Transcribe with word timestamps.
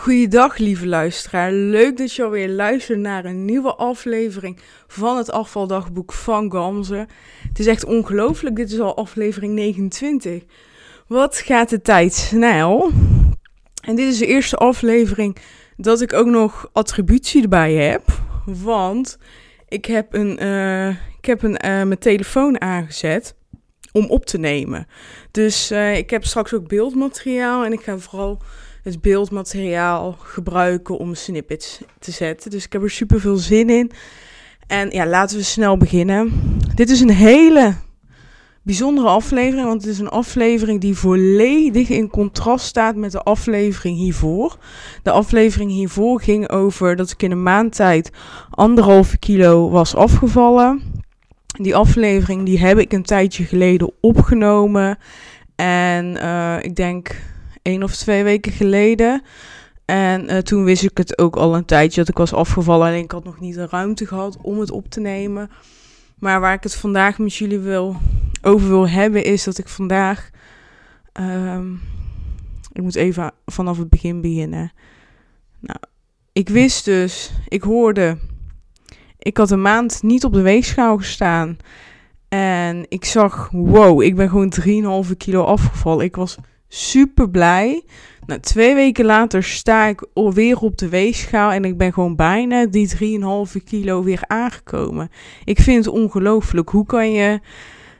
Goeiedag, 0.00 0.56
lieve 0.58 0.86
luisteraar. 0.86 1.52
Leuk 1.52 1.96
dat 1.96 2.12
je 2.12 2.22
alweer 2.22 2.48
luistert 2.48 2.98
naar 2.98 3.24
een 3.24 3.44
nieuwe 3.44 3.74
aflevering 3.74 4.58
van 4.86 5.16
het 5.16 5.30
afvaldagboek 5.30 6.12
van 6.12 6.52
Gamze. 6.52 7.06
Het 7.48 7.58
is 7.58 7.66
echt 7.66 7.84
ongelooflijk, 7.84 8.56
dit 8.56 8.72
is 8.72 8.80
al 8.80 8.96
aflevering 8.96 9.54
29. 9.54 10.42
Wat 11.06 11.36
gaat 11.36 11.68
de 11.68 11.80
tijd 11.80 12.14
snel? 12.14 12.90
En 13.84 13.94
dit 13.94 14.12
is 14.12 14.18
de 14.18 14.26
eerste 14.26 14.56
aflevering 14.56 15.36
dat 15.76 16.00
ik 16.00 16.12
ook 16.12 16.26
nog 16.26 16.70
attributie 16.72 17.42
erbij 17.42 17.74
heb. 17.74 18.02
Want 18.44 19.18
ik 19.68 19.84
heb, 19.84 20.14
een, 20.14 20.42
uh, 20.42 20.88
ik 20.88 21.24
heb 21.24 21.42
een, 21.42 21.58
uh, 21.64 21.82
mijn 21.82 21.98
telefoon 21.98 22.60
aangezet 22.60 23.34
om 23.92 24.06
op 24.06 24.26
te 24.26 24.38
nemen. 24.38 24.86
Dus 25.30 25.72
uh, 25.72 25.96
ik 25.96 26.10
heb 26.10 26.24
straks 26.24 26.54
ook 26.54 26.68
beeldmateriaal 26.68 27.64
en 27.64 27.72
ik 27.72 27.80
ga 27.80 27.98
vooral 27.98 28.42
het 28.82 29.00
beeldmateriaal 29.00 30.16
gebruiken 30.18 30.98
om 30.98 31.14
snippets 31.14 31.80
te 31.98 32.10
zetten. 32.10 32.50
Dus 32.50 32.64
ik 32.64 32.72
heb 32.72 32.82
er 32.82 32.90
super 32.90 33.20
veel 33.20 33.36
zin 33.36 33.70
in. 33.70 33.90
En 34.66 34.90
ja, 34.90 35.06
laten 35.06 35.36
we 35.36 35.42
snel 35.42 35.76
beginnen. 35.76 36.32
Dit 36.74 36.90
is 36.90 37.00
een 37.00 37.10
hele 37.10 37.74
bijzondere 38.62 39.08
aflevering, 39.08 39.66
want 39.66 39.82
het 39.82 39.90
is 39.90 39.98
een 39.98 40.08
aflevering 40.08 40.80
die 40.80 40.94
volledig 40.94 41.88
in 41.88 42.10
contrast 42.10 42.66
staat 42.66 42.96
met 42.96 43.12
de 43.12 43.22
aflevering 43.22 43.96
hiervoor. 43.96 44.56
De 45.02 45.10
aflevering 45.10 45.70
hiervoor 45.70 46.20
ging 46.20 46.50
over 46.50 46.96
dat 46.96 47.10
ik 47.10 47.22
in 47.22 47.30
een 47.30 47.42
maand 47.42 47.74
tijd 47.74 48.10
anderhalve 48.50 49.18
kilo 49.18 49.70
was 49.70 49.94
afgevallen. 49.94 50.82
Die 51.46 51.76
aflevering 51.76 52.44
die 52.44 52.58
heb 52.58 52.78
ik 52.78 52.92
een 52.92 53.02
tijdje 53.02 53.44
geleden 53.44 53.92
opgenomen. 54.00 54.98
En 55.56 56.16
uh, 56.16 56.56
ik 56.60 56.76
denk 56.76 57.16
één 57.62 57.82
of 57.82 57.96
twee 57.96 58.22
weken 58.22 58.52
geleden. 58.52 59.22
En 59.84 60.32
uh, 60.32 60.38
toen 60.38 60.64
wist 60.64 60.82
ik 60.82 60.98
het 60.98 61.18
ook 61.18 61.36
al 61.36 61.56
een 61.56 61.64
tijdje 61.64 62.00
dat 62.00 62.08
ik 62.08 62.16
was 62.16 62.32
afgevallen. 62.32 62.86
Alleen 62.86 63.04
ik 63.04 63.10
had 63.10 63.24
nog 63.24 63.40
niet 63.40 63.54
de 63.54 63.66
ruimte 63.70 64.06
gehad 64.06 64.36
om 64.42 64.60
het 64.60 64.70
op 64.70 64.90
te 64.90 65.00
nemen. 65.00 65.50
Maar 66.18 66.40
waar 66.40 66.54
ik 66.54 66.62
het 66.62 66.74
vandaag 66.74 67.18
met 67.18 67.34
jullie 67.34 67.58
wil, 67.58 67.96
over 68.42 68.68
wil 68.68 68.88
hebben, 68.88 69.24
is 69.24 69.44
dat 69.44 69.58
ik 69.58 69.68
vandaag. 69.68 70.30
Um, 71.20 71.80
ik 72.72 72.82
moet 72.82 72.94
even 72.94 73.32
vanaf 73.46 73.78
het 73.78 73.90
begin 73.90 74.20
beginnen. 74.20 74.72
Nou, 75.60 75.78
ik 76.32 76.48
wist 76.48 76.84
dus, 76.84 77.32
ik 77.48 77.62
hoorde. 77.62 78.18
Ik 79.18 79.36
had 79.36 79.50
een 79.50 79.62
maand 79.62 80.02
niet 80.02 80.24
op 80.24 80.32
de 80.32 80.42
weegschaal 80.42 80.96
gestaan. 80.96 81.56
En 82.28 82.86
ik 82.88 83.04
zag, 83.04 83.48
wow, 83.52 84.02
ik 84.02 84.16
ben 84.16 84.28
gewoon 84.28 85.04
3,5 85.06 85.16
kilo 85.16 85.44
afgevallen. 85.44 86.04
Ik 86.04 86.16
was 86.16 86.36
super 86.72 87.30
blij. 87.30 87.82
Nou, 88.26 88.40
twee 88.40 88.74
weken 88.74 89.04
later 89.04 89.42
sta 89.42 89.86
ik 89.86 90.06
alweer 90.14 90.58
op 90.58 90.78
de 90.78 90.88
weegschaal 90.88 91.50
en 91.50 91.64
ik 91.64 91.78
ben 91.78 91.92
gewoon 91.92 92.16
bijna 92.16 92.66
die 92.66 93.18
3,5 93.56 93.64
kilo 93.64 94.02
weer 94.02 94.22
aangekomen. 94.26 95.10
Ik 95.44 95.60
vind 95.60 95.84
het 95.84 95.94
ongelooflijk. 95.94 96.68
Hoe 96.68 96.86
kan 96.86 97.12
je 97.12 97.40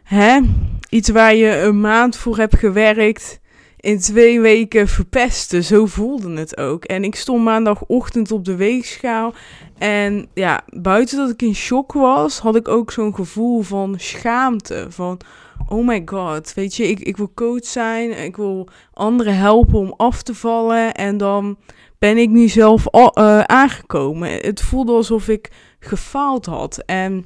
hè, 0.02 0.40
iets 0.88 1.08
waar 1.08 1.34
je 1.34 1.56
een 1.56 1.80
maand 1.80 2.16
voor 2.16 2.36
hebt 2.36 2.56
gewerkt 2.56 3.40
in 3.76 3.98
twee 3.98 4.40
weken 4.40 4.88
verpesten? 4.88 5.64
Zo 5.64 5.86
voelde 5.86 6.36
het 6.36 6.56
ook. 6.56 6.84
En 6.84 7.04
ik 7.04 7.14
stond 7.14 7.44
maandagochtend 7.44 8.32
op 8.32 8.44
de 8.44 8.56
weegschaal 8.56 9.34
en 9.78 10.26
ja, 10.34 10.60
buiten 10.66 11.16
dat 11.16 11.30
ik 11.30 11.42
in 11.42 11.54
shock 11.54 11.92
was, 11.92 12.38
had 12.38 12.56
ik 12.56 12.68
ook 12.68 12.92
zo'n 12.92 13.14
gevoel 13.14 13.62
van 13.62 13.94
schaamte. 13.98 14.86
Van 14.88 15.20
oh 15.68 15.86
my 15.86 16.02
god, 16.04 16.54
weet 16.54 16.76
je, 16.76 16.88
ik, 16.88 17.00
ik 17.00 17.16
wil 17.16 17.32
coach 17.34 17.64
zijn, 17.64 18.24
ik 18.24 18.36
wil 18.36 18.68
anderen 18.92 19.36
helpen 19.36 19.78
om 19.78 19.94
af 19.96 20.22
te 20.22 20.34
vallen 20.34 20.94
en 20.94 21.16
dan 21.16 21.58
ben 21.98 22.16
ik 22.16 22.28
nu 22.28 22.48
zelf 22.48 22.86
uh, 22.94 23.40
aangekomen. 23.40 24.30
Het 24.30 24.62
voelde 24.62 24.92
alsof 24.92 25.28
ik 25.28 25.50
gefaald 25.78 26.46
had 26.46 26.82
en 26.86 27.24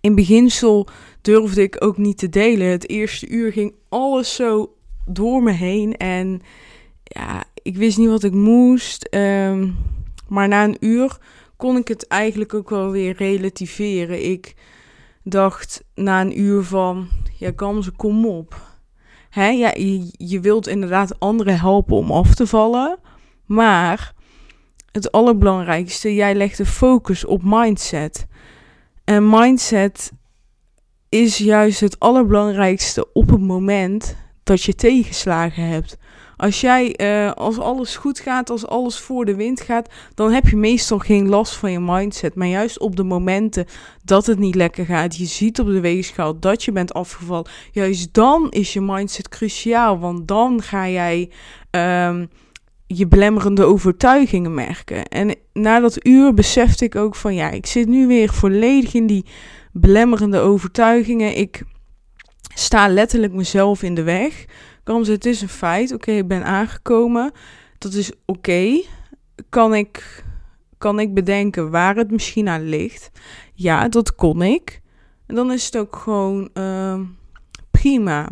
in 0.00 0.14
beginsel 0.14 0.88
durfde 1.20 1.62
ik 1.62 1.84
ook 1.84 1.96
niet 1.96 2.18
te 2.18 2.28
delen. 2.28 2.66
Het 2.66 2.88
eerste 2.88 3.28
uur 3.28 3.52
ging 3.52 3.74
alles 3.88 4.34
zo 4.34 4.74
door 5.04 5.42
me 5.42 5.52
heen 5.52 5.96
en 5.96 6.40
ja, 7.02 7.44
ik 7.62 7.76
wist 7.76 7.98
niet 7.98 8.08
wat 8.08 8.24
ik 8.24 8.32
moest, 8.32 9.08
um, 9.14 9.76
maar 10.28 10.48
na 10.48 10.64
een 10.64 10.76
uur 10.80 11.18
kon 11.56 11.76
ik 11.76 11.88
het 11.88 12.06
eigenlijk 12.06 12.54
ook 12.54 12.70
wel 12.70 12.90
weer 12.90 13.14
relativeren. 13.16 14.30
Ik 14.30 14.54
dacht 15.30 15.84
na 15.94 16.20
een 16.20 16.40
uur 16.40 16.62
van, 16.62 17.08
ja, 17.38 17.52
Gamze, 17.56 17.90
kom 17.90 18.26
op. 18.26 18.60
Hè, 19.30 19.48
ja, 19.48 19.70
je, 19.74 20.10
je 20.12 20.40
wilt 20.40 20.66
inderdaad 20.66 21.20
anderen 21.20 21.60
helpen 21.60 21.96
om 21.96 22.12
af 22.12 22.34
te 22.34 22.46
vallen. 22.46 22.98
Maar 23.46 24.14
het 24.92 25.12
allerbelangrijkste, 25.12 26.14
jij 26.14 26.34
legt 26.34 26.56
de 26.56 26.66
focus 26.66 27.24
op 27.24 27.40
mindset. 27.44 28.26
En 29.04 29.28
mindset 29.28 30.12
is 31.08 31.38
juist 31.38 31.80
het 31.80 31.98
allerbelangrijkste 31.98 33.12
op 33.12 33.30
het 33.30 33.40
moment 33.40 34.16
dat 34.48 34.62
je 34.62 34.74
tegenslagen 34.74 35.68
hebt. 35.68 35.96
Als 36.36 36.60
jij, 36.60 36.94
uh, 37.00 37.32
als 37.32 37.58
alles 37.58 37.96
goed 37.96 38.20
gaat, 38.20 38.50
als 38.50 38.66
alles 38.66 38.98
voor 38.98 39.24
de 39.24 39.34
wind 39.34 39.60
gaat, 39.60 39.88
dan 40.14 40.32
heb 40.32 40.48
je 40.48 40.56
meestal 40.56 40.98
geen 40.98 41.28
last 41.28 41.54
van 41.54 41.72
je 41.72 41.80
mindset. 41.80 42.34
Maar 42.34 42.46
juist 42.46 42.78
op 42.78 42.96
de 42.96 43.02
momenten 43.02 43.66
dat 44.04 44.26
het 44.26 44.38
niet 44.38 44.54
lekker 44.54 44.84
gaat, 44.84 45.16
je 45.16 45.24
ziet 45.24 45.60
op 45.60 45.66
de 45.66 45.80
weegschaal 45.80 46.38
dat 46.38 46.64
je 46.64 46.72
bent 46.72 46.94
afgevallen, 46.94 47.50
juist 47.72 48.14
dan 48.14 48.46
is 48.50 48.72
je 48.72 48.80
mindset 48.80 49.28
cruciaal. 49.28 49.98
Want 49.98 50.28
dan 50.28 50.62
ga 50.62 50.88
jij 50.88 51.30
um, 51.70 52.28
je 52.86 53.06
belemmerende 53.06 53.64
overtuigingen 53.64 54.54
merken. 54.54 55.04
En 55.04 55.34
na 55.52 55.80
dat 55.80 56.06
uur 56.06 56.34
besefte 56.34 56.84
ik 56.84 56.96
ook 56.96 57.14
van 57.14 57.34
ja, 57.34 57.50
ik 57.50 57.66
zit 57.66 57.88
nu 57.88 58.06
weer 58.06 58.32
volledig 58.32 58.94
in 58.94 59.06
die 59.06 59.24
belemmerende 59.72 60.38
overtuigingen. 60.38 61.36
Ik 61.36 61.62
sta 62.58 62.88
letterlijk 62.88 63.32
mezelf 63.32 63.82
in 63.82 63.94
de 63.94 64.02
weg. 64.02 64.44
Kamze, 64.82 65.12
het 65.12 65.26
is 65.26 65.40
een 65.40 65.48
feit. 65.48 65.92
Oké, 65.92 66.10
ik 66.12 66.28
ben 66.28 66.44
aangekomen. 66.44 67.32
Dat 67.78 67.92
is 67.92 68.12
oké. 68.24 68.82
Kan, 69.48 69.74
ik, 69.74 70.24
kan 70.78 71.00
ik 71.00 71.14
bedenken 71.14 71.70
waar 71.70 71.96
het 71.96 72.10
misschien 72.10 72.48
aan 72.48 72.68
ligt? 72.68 73.10
Ja, 73.54 73.88
dat 73.88 74.14
kon 74.14 74.42
ik. 74.42 74.80
En 75.26 75.34
dan 75.34 75.52
is 75.52 75.64
het 75.64 75.76
ook 75.76 75.96
gewoon 75.96 76.50
uh, 76.54 77.00
prima. 77.70 78.28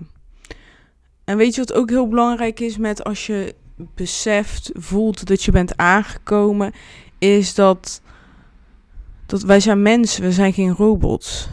En 1.24 1.36
weet 1.36 1.54
je 1.54 1.60
wat 1.60 1.72
ook 1.72 1.90
heel 1.90 2.08
belangrijk 2.08 2.60
is 2.60 2.76
met 2.76 3.04
als 3.04 3.26
je 3.26 3.54
beseft, 3.76 4.70
voelt 4.74 5.26
dat 5.26 5.42
je 5.42 5.52
bent 5.52 5.76
aangekomen, 5.76 6.72
is 7.18 7.54
dat, 7.54 8.00
dat 9.26 9.42
wij 9.42 9.60
zijn 9.60 9.82
mensen, 9.82 10.22
we 10.22 10.32
zijn 10.32 10.52
geen 10.52 10.74
robots. 10.74 11.48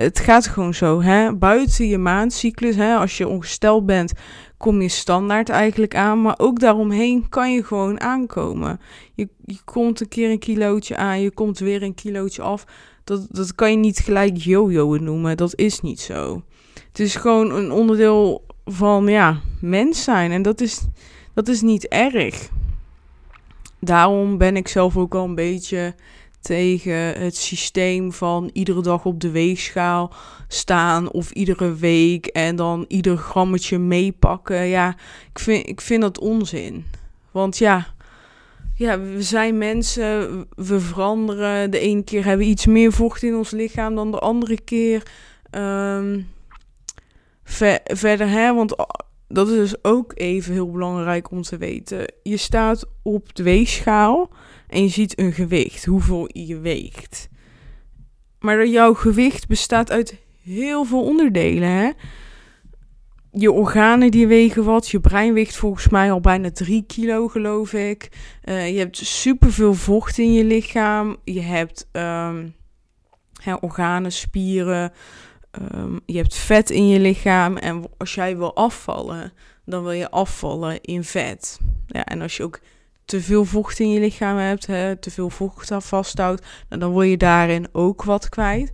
Het 0.00 0.18
gaat 0.18 0.46
gewoon 0.46 0.74
zo, 0.74 1.02
hè? 1.02 1.34
Buiten 1.34 1.88
je 1.88 1.98
maandcyclus, 1.98 2.76
hè? 2.76 2.94
Als 2.94 3.16
je 3.16 3.28
ongesteld 3.28 3.86
bent, 3.86 4.12
kom 4.56 4.82
je 4.82 4.88
standaard 4.88 5.48
eigenlijk 5.48 5.94
aan. 5.94 6.22
Maar 6.22 6.34
ook 6.38 6.60
daaromheen 6.60 7.28
kan 7.28 7.52
je 7.52 7.64
gewoon 7.64 8.00
aankomen. 8.00 8.80
Je, 9.14 9.28
je 9.44 9.58
komt 9.64 10.00
een 10.00 10.08
keer 10.08 10.30
een 10.30 10.38
kilootje 10.38 10.96
aan, 10.96 11.20
je 11.20 11.30
komt 11.30 11.58
weer 11.58 11.82
een 11.82 11.94
kilootje 11.94 12.42
af. 12.42 12.64
Dat, 13.04 13.26
dat 13.30 13.54
kan 13.54 13.70
je 13.70 13.76
niet 13.76 13.98
gelijk 13.98 14.36
yo-yo'en 14.36 15.04
noemen. 15.04 15.36
Dat 15.36 15.56
is 15.56 15.80
niet 15.80 16.00
zo. 16.00 16.42
Het 16.88 16.98
is 17.00 17.16
gewoon 17.16 17.50
een 17.50 17.72
onderdeel 17.72 18.44
van 18.64 19.06
ja, 19.06 19.40
mens 19.60 20.04
zijn. 20.04 20.30
En 20.30 20.42
dat 20.42 20.60
is, 20.60 20.80
dat 21.34 21.48
is 21.48 21.60
niet 21.60 21.88
erg. 21.88 22.48
Daarom 23.80 24.38
ben 24.38 24.56
ik 24.56 24.68
zelf 24.68 24.96
ook 24.96 25.14
al 25.14 25.24
een 25.24 25.34
beetje 25.34 25.94
tegen 26.40 26.94
het 26.94 27.36
systeem 27.36 28.12
van 28.12 28.50
iedere 28.52 28.82
dag 28.82 29.04
op 29.04 29.20
de 29.20 29.30
weegschaal 29.30 30.12
staan 30.48 31.10
of 31.10 31.30
iedere 31.30 31.74
week 31.74 32.26
en 32.26 32.56
dan 32.56 32.84
ieder 32.88 33.16
grammetje 33.16 33.78
meepakken. 33.78 34.66
Ja, 34.66 34.96
ik 35.30 35.38
vind, 35.38 35.68
ik 35.68 35.80
vind 35.80 36.02
dat 36.02 36.18
onzin. 36.18 36.84
Want 37.30 37.58
ja, 37.58 37.86
ja, 38.74 39.00
we 39.00 39.22
zijn 39.22 39.58
mensen, 39.58 40.46
we 40.56 40.80
veranderen. 40.80 41.70
De 41.70 41.78
ene 41.78 42.02
keer 42.02 42.24
hebben 42.24 42.46
we 42.46 42.52
iets 42.52 42.66
meer 42.66 42.92
vocht 42.92 43.22
in 43.22 43.36
ons 43.36 43.50
lichaam 43.50 43.94
dan 43.94 44.10
de 44.10 44.18
andere 44.18 44.60
keer. 44.60 45.02
Um, 45.50 46.28
verder, 47.84 48.28
hè, 48.28 48.54
want 48.54 48.76
dat 49.28 49.48
is 49.48 49.56
dus 49.56 49.84
ook 49.84 50.12
even 50.14 50.52
heel 50.52 50.70
belangrijk 50.70 51.30
om 51.30 51.42
te 51.42 51.56
weten. 51.56 52.12
Je 52.22 52.36
staat 52.36 52.84
op 53.02 53.34
de 53.34 53.42
weegschaal 53.42 54.30
en 54.68 54.82
je 54.82 54.88
ziet 54.88 55.18
een 55.18 55.32
gewicht, 55.32 55.84
hoeveel 55.84 56.28
je 56.32 56.58
weegt. 56.58 57.28
Maar 58.38 58.66
jouw 58.66 58.94
gewicht 58.94 59.46
bestaat 59.46 59.90
uit 59.90 60.16
heel 60.42 60.84
veel 60.84 61.02
onderdelen. 61.02 61.68
Hè? 61.68 61.90
Je 63.32 63.52
organen 63.52 64.10
die 64.10 64.26
wegen 64.26 64.64
wat. 64.64 64.88
Je 64.88 65.00
brein 65.00 65.32
weegt 65.32 65.56
volgens 65.56 65.88
mij 65.88 66.12
al 66.12 66.20
bijna 66.20 66.50
3 66.50 66.84
kilo, 66.86 67.28
geloof 67.28 67.72
ik. 67.72 68.08
Uh, 68.44 68.72
je 68.72 68.78
hebt 68.78 68.96
superveel 68.96 69.74
vocht 69.74 70.18
in 70.18 70.32
je 70.32 70.44
lichaam. 70.44 71.16
Je 71.24 71.40
hebt 71.40 71.88
um, 71.92 72.54
hè, 73.42 73.54
organen, 73.54 74.12
spieren. 74.12 74.92
Um, 75.74 76.00
je 76.06 76.16
hebt 76.16 76.34
vet 76.34 76.70
in 76.70 76.88
je 76.88 77.00
lichaam. 77.00 77.56
En 77.56 77.84
als 77.96 78.14
jij 78.14 78.36
wil 78.36 78.54
afvallen, 78.54 79.32
dan 79.64 79.82
wil 79.82 79.92
je 79.92 80.10
afvallen 80.10 80.80
in 80.80 81.04
vet. 81.04 81.58
Ja, 81.86 82.04
en 82.04 82.22
als 82.22 82.36
je 82.36 82.42
ook 82.42 82.60
te 83.08 83.20
veel 83.20 83.44
vocht 83.44 83.78
in 83.78 83.90
je 83.90 84.00
lichaam 84.00 84.36
hebt, 84.36 84.66
hè, 84.66 84.96
te 84.96 85.10
veel 85.10 85.30
vocht 85.30 85.70
vasthoudt, 85.78 86.46
nou, 86.68 86.80
dan 86.80 86.90
word 86.90 87.08
je 87.08 87.16
daarin 87.16 87.66
ook 87.72 88.02
wat 88.04 88.28
kwijt. 88.28 88.72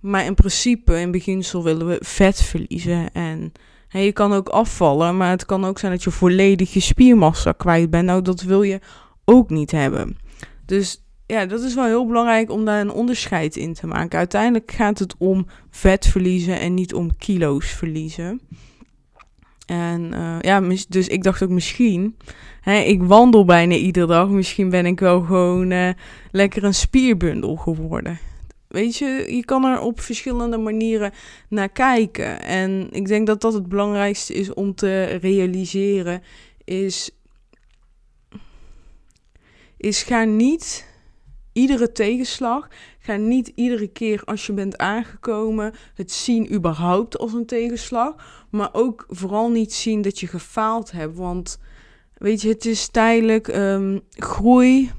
Maar 0.00 0.24
in 0.24 0.34
principe, 0.34 1.00
in 1.00 1.10
beginsel 1.10 1.62
willen 1.62 1.86
we 1.86 1.98
vet 2.00 2.42
verliezen. 2.42 3.12
En 3.12 3.52
hè, 3.88 3.98
je 3.98 4.12
kan 4.12 4.32
ook 4.32 4.48
afvallen, 4.48 5.16
maar 5.16 5.30
het 5.30 5.46
kan 5.46 5.64
ook 5.64 5.78
zijn 5.78 5.92
dat 5.92 6.02
je 6.02 6.10
volledig 6.10 6.72
je 6.72 6.80
spiermassa 6.80 7.52
kwijt 7.52 7.90
bent. 7.90 8.04
Nou, 8.04 8.22
dat 8.22 8.42
wil 8.42 8.62
je 8.62 8.80
ook 9.24 9.50
niet 9.50 9.70
hebben. 9.70 10.16
Dus 10.66 11.04
ja, 11.26 11.46
dat 11.46 11.62
is 11.62 11.74
wel 11.74 11.84
heel 11.84 12.06
belangrijk 12.06 12.50
om 12.50 12.64
daar 12.64 12.80
een 12.80 12.92
onderscheid 12.92 13.56
in 13.56 13.74
te 13.74 13.86
maken. 13.86 14.18
Uiteindelijk 14.18 14.70
gaat 14.70 14.98
het 14.98 15.14
om 15.18 15.46
vet 15.70 16.06
verliezen 16.06 16.60
en 16.60 16.74
niet 16.74 16.94
om 16.94 17.16
kilo's 17.16 17.66
verliezen. 17.66 18.40
En 19.70 20.12
uh, 20.14 20.36
ja, 20.40 20.60
dus 20.88 21.08
ik 21.08 21.22
dacht 21.22 21.42
ook 21.42 21.50
misschien, 21.50 22.16
hè, 22.60 22.78
ik 22.78 23.02
wandel 23.02 23.44
bijna 23.44 23.74
iedere 23.74 24.06
dag, 24.06 24.28
misschien 24.28 24.70
ben 24.70 24.86
ik 24.86 25.00
wel 25.00 25.20
gewoon 25.20 25.70
uh, 25.70 25.90
lekker 26.30 26.64
een 26.64 26.74
spierbundel 26.74 27.56
geworden. 27.56 28.18
Weet 28.68 28.96
je, 28.96 29.26
je 29.28 29.44
kan 29.44 29.64
er 29.64 29.80
op 29.80 30.00
verschillende 30.00 30.58
manieren 30.58 31.12
naar 31.48 31.68
kijken. 31.68 32.42
En 32.42 32.88
ik 32.90 33.06
denk 33.06 33.26
dat 33.26 33.40
dat 33.40 33.52
het 33.52 33.68
belangrijkste 33.68 34.34
is 34.34 34.54
om 34.54 34.74
te 34.74 35.04
realiseren, 35.04 36.22
is, 36.64 37.10
is 39.76 40.02
ga 40.02 40.24
niet 40.24 40.86
iedere 41.52 41.92
tegenslag. 41.92 42.68
Ga 42.98 43.16
niet 43.16 43.52
iedere 43.54 43.88
keer 43.88 44.22
als 44.24 44.46
je 44.46 44.52
bent 44.52 44.78
aangekomen 44.78 45.74
het 45.94 46.12
zien 46.12 46.52
überhaupt 46.52 47.18
als 47.18 47.32
een 47.32 47.46
tegenslag. 47.46 48.39
Maar 48.50 48.68
ook 48.72 49.04
vooral 49.08 49.50
niet 49.50 49.74
zien 49.74 50.02
dat 50.02 50.20
je 50.20 50.26
gefaald 50.26 50.90
hebt. 50.90 51.16
Want 51.16 51.58
weet 52.14 52.42
je, 52.42 52.48
het 52.48 52.64
is 52.66 52.88
tijdelijk 52.88 53.48
um, 53.48 54.00
groei. 54.10 54.90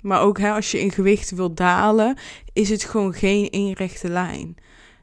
Maar 0.00 0.20
ook 0.20 0.38
hè, 0.38 0.52
als 0.52 0.70
je 0.70 0.80
in 0.80 0.90
gewicht 0.90 1.30
wilt 1.30 1.56
dalen, 1.56 2.16
is 2.52 2.68
het 2.68 2.84
gewoon 2.84 3.12
geen 3.12 3.46
eenrechte 3.46 4.08
lijn. 4.08 4.54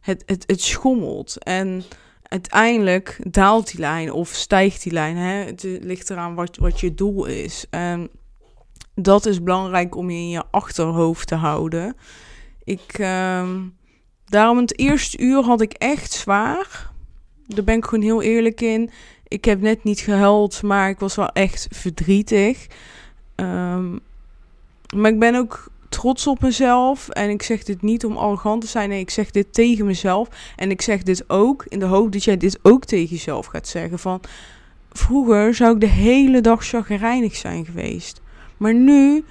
Het, 0.01 0.23
het, 0.25 0.43
het 0.47 0.61
schommelt. 0.61 1.43
En 1.43 1.83
uiteindelijk 2.23 3.19
daalt 3.29 3.71
die 3.71 3.79
lijn 3.79 4.11
of 4.11 4.29
stijgt 4.29 4.83
die 4.83 4.91
lijn. 4.91 5.17
Hè? 5.17 5.45
Het 5.45 5.63
ligt 5.63 6.09
eraan 6.09 6.35
wat, 6.35 6.57
wat 6.57 6.79
je 6.79 6.93
doel 6.93 7.25
is. 7.25 7.65
En 7.69 8.09
dat 8.95 9.25
is 9.25 9.43
belangrijk 9.43 9.95
om 9.95 10.09
je 10.09 10.17
in 10.17 10.29
je 10.29 10.43
achterhoofd 10.51 11.27
te 11.27 11.35
houden. 11.35 11.95
Ik, 12.63 12.99
uh, 12.99 13.49
daarom 14.25 14.57
het 14.57 14.79
eerste 14.79 15.19
uur 15.19 15.43
had 15.43 15.61
ik 15.61 15.73
echt 15.73 16.11
zwaar. 16.11 16.91
Daar 17.47 17.63
ben 17.63 17.77
ik 17.77 17.85
gewoon 17.85 18.03
heel 18.03 18.21
eerlijk 18.21 18.61
in. 18.61 18.89
Ik 19.27 19.45
heb 19.45 19.61
net 19.61 19.83
niet 19.83 19.99
gehuild, 19.99 20.61
maar 20.61 20.89
ik 20.89 20.99
was 20.99 21.15
wel 21.15 21.29
echt 21.29 21.67
verdrietig. 21.71 22.67
Um, 23.35 23.99
maar 24.95 25.11
ik 25.11 25.19
ben 25.19 25.35
ook 25.35 25.71
trots 25.89 26.27
op 26.27 26.41
mezelf. 26.41 27.09
En 27.09 27.29
ik 27.29 27.43
zeg 27.43 27.63
dit 27.63 27.81
niet 27.81 28.05
om 28.05 28.17
arrogant 28.17 28.61
te 28.61 28.67
zijn. 28.67 28.89
Nee, 28.89 28.99
ik 28.99 29.09
zeg 29.09 29.31
dit 29.31 29.53
tegen 29.53 29.85
mezelf. 29.85 30.27
En 30.55 30.71
ik 30.71 30.81
zeg 30.81 31.03
dit 31.03 31.29
ook 31.29 31.65
in 31.67 31.79
de 31.79 31.85
hoop 31.85 32.11
dat 32.11 32.23
jij 32.23 32.37
dit 32.37 32.59
ook 32.61 32.85
tegen 32.85 33.15
jezelf 33.15 33.45
gaat 33.45 33.67
zeggen. 33.67 33.99
Van 33.99 34.21
vroeger 34.91 35.53
zou 35.53 35.73
ik 35.73 35.79
de 35.79 35.87
hele 35.87 36.41
dag 36.41 36.65
chagrijnig 36.65 37.35
zijn 37.35 37.65
geweest. 37.65 38.21
Maar 38.57 38.73
nu 38.73 39.23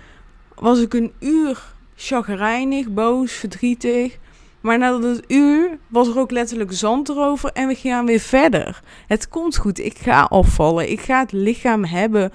was 0.55 0.81
ik 0.81 0.95
een 0.95 1.13
uur 1.21 1.75
chagrijnig, 1.95 2.89
boos, 2.89 3.33
verdrietig. 3.33 4.19
Maar 4.63 4.79
na 4.79 4.99
dat 4.99 5.23
uur 5.29 5.79
was 5.89 6.09
er 6.09 6.19
ook 6.19 6.31
letterlijk 6.31 6.73
zand 6.73 7.09
erover 7.09 7.51
en 7.53 7.69
we 7.69 7.75
gaan 7.75 8.07
weer 8.07 8.21
verder. 8.21 8.83
Het 9.07 9.29
komt 9.29 9.57
goed, 9.57 9.79
ik 9.79 9.99
ga 9.99 10.23
afvallen. 10.23 10.91
Ik 10.91 11.01
ga 11.01 11.21
het 11.21 11.33
lichaam 11.33 11.85
hebben 11.85 12.33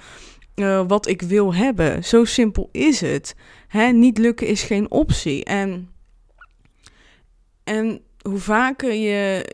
uh, 0.54 0.82
wat 0.86 1.06
ik 1.06 1.22
wil 1.22 1.54
hebben. 1.54 2.04
Zo 2.04 2.24
simpel 2.24 2.68
is 2.72 3.00
het. 3.00 3.34
Hè? 3.68 3.86
Niet 3.86 4.18
lukken 4.18 4.46
is 4.46 4.62
geen 4.62 4.90
optie. 4.90 5.44
En, 5.44 5.90
en 7.64 8.00
hoe 8.22 8.38
vaker 8.38 8.92
je 8.92 9.44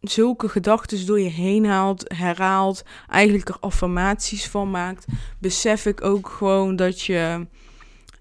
zulke 0.00 0.48
gedachten 0.48 1.06
door 1.06 1.20
je 1.20 1.30
heen 1.30 1.66
haalt, 1.66 2.14
herhaalt, 2.14 2.82
eigenlijk 3.08 3.48
er 3.48 3.56
affirmaties 3.60 4.48
van 4.48 4.70
maakt, 4.70 5.04
besef 5.38 5.86
ik 5.86 6.04
ook 6.04 6.28
gewoon 6.28 6.76
dat 6.76 7.00
je 7.00 7.46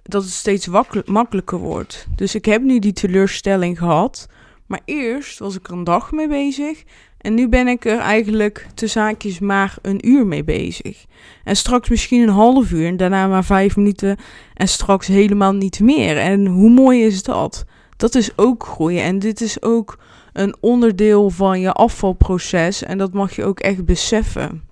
dat 0.03 0.23
het 0.23 0.31
steeds 0.31 0.67
makkelijker 1.05 1.57
wordt. 1.57 2.07
Dus 2.15 2.35
ik 2.35 2.45
heb 2.45 2.61
nu 2.61 2.79
die 2.79 2.93
teleurstelling 2.93 3.77
gehad, 3.77 4.27
maar 4.65 4.81
eerst 4.85 5.39
was 5.39 5.55
ik 5.55 5.67
er 5.67 5.73
een 5.73 5.83
dag 5.83 6.11
mee 6.11 6.27
bezig 6.27 6.83
en 7.17 7.33
nu 7.33 7.49
ben 7.49 7.67
ik 7.67 7.85
er 7.85 7.99
eigenlijk 7.99 8.67
te 8.73 8.87
zaakjes 8.87 9.39
maar 9.39 9.75
een 9.81 10.07
uur 10.07 10.27
mee 10.27 10.43
bezig. 10.43 11.05
En 11.43 11.55
straks 11.55 11.89
misschien 11.89 12.21
een 12.21 12.29
half 12.29 12.71
uur 12.71 12.87
en 12.87 12.97
daarna 12.97 13.27
maar 13.27 13.43
vijf 13.43 13.75
minuten 13.75 14.17
en 14.53 14.67
straks 14.67 15.07
helemaal 15.07 15.53
niet 15.53 15.79
meer. 15.79 16.17
En 16.17 16.45
hoe 16.45 16.69
mooi 16.69 17.03
is 17.03 17.23
dat? 17.23 17.65
Dat 17.97 18.15
is 18.15 18.37
ook 18.37 18.65
groeien 18.65 19.03
en 19.03 19.19
dit 19.19 19.41
is 19.41 19.61
ook 19.61 19.97
een 20.33 20.55
onderdeel 20.59 21.29
van 21.29 21.59
je 21.59 21.71
afvalproces 21.71 22.83
en 22.83 22.97
dat 22.97 23.13
mag 23.13 23.35
je 23.35 23.43
ook 23.43 23.59
echt 23.59 23.85
beseffen. 23.85 24.63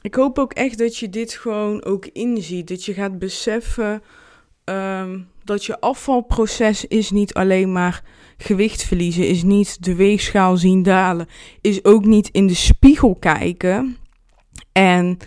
Ik 0.00 0.14
hoop 0.14 0.38
ook 0.38 0.52
echt 0.52 0.78
dat 0.78 0.96
je 0.96 1.08
dit 1.08 1.32
gewoon 1.32 1.84
ook 1.84 2.06
inziet. 2.06 2.68
Dat 2.68 2.84
je 2.84 2.94
gaat 2.94 3.18
beseffen 3.18 4.02
um, 4.64 5.28
dat 5.44 5.64
je 5.64 5.80
afvalproces 5.80 6.84
is 6.84 7.10
niet 7.10 7.34
alleen 7.34 7.72
maar 7.72 8.02
gewicht 8.36 8.82
verliezen, 8.82 9.28
is 9.28 9.42
niet 9.42 9.84
de 9.84 9.94
weegschaal 9.94 10.56
zien 10.56 10.82
dalen, 10.82 11.26
is 11.60 11.84
ook 11.84 12.04
niet 12.04 12.28
in 12.28 12.46
de 12.46 12.54
spiegel 12.54 13.14
kijken 13.14 13.96
en 14.72 15.18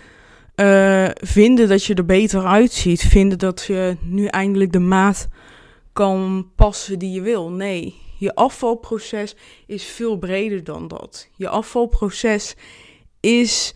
uh, 0.55 1.09
vinden 1.13 1.67
dat 1.67 1.83
je 1.83 1.93
er 1.93 2.05
beter 2.05 2.45
uitziet, 2.45 3.01
vinden 3.01 3.37
dat 3.37 3.63
je 3.67 3.97
nu 4.01 4.25
eindelijk 4.25 4.71
de 4.71 4.79
maat 4.79 5.27
kan 5.93 6.49
passen 6.55 6.99
die 6.99 7.11
je 7.11 7.21
wil. 7.21 7.51
Nee, 7.51 7.95
je 8.17 8.35
afvalproces 8.35 9.35
is 9.67 9.83
veel 9.83 10.17
breder 10.17 10.63
dan 10.63 10.87
dat. 10.87 11.29
Je 11.35 11.49
afvalproces 11.49 12.55
is 13.19 13.73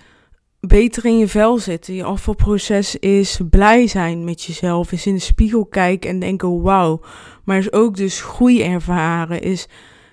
beter 0.60 1.06
in 1.06 1.18
je 1.18 1.28
vel 1.28 1.58
zitten. 1.58 1.94
Je 1.94 2.04
afvalproces 2.04 2.96
is 2.96 3.40
blij 3.50 3.88
zijn 3.88 4.24
met 4.24 4.44
jezelf. 4.44 4.92
Is 4.92 5.06
in 5.06 5.14
de 5.14 5.20
spiegel 5.20 5.66
kijken 5.66 6.10
en 6.10 6.20
denken: 6.20 6.62
wauw. 6.62 7.02
Maar 7.44 7.58
is 7.58 7.72
ook 7.72 7.96
dus 7.96 8.22
groei 8.22 8.64
ervaren. 8.64 9.42
Is 9.42 9.68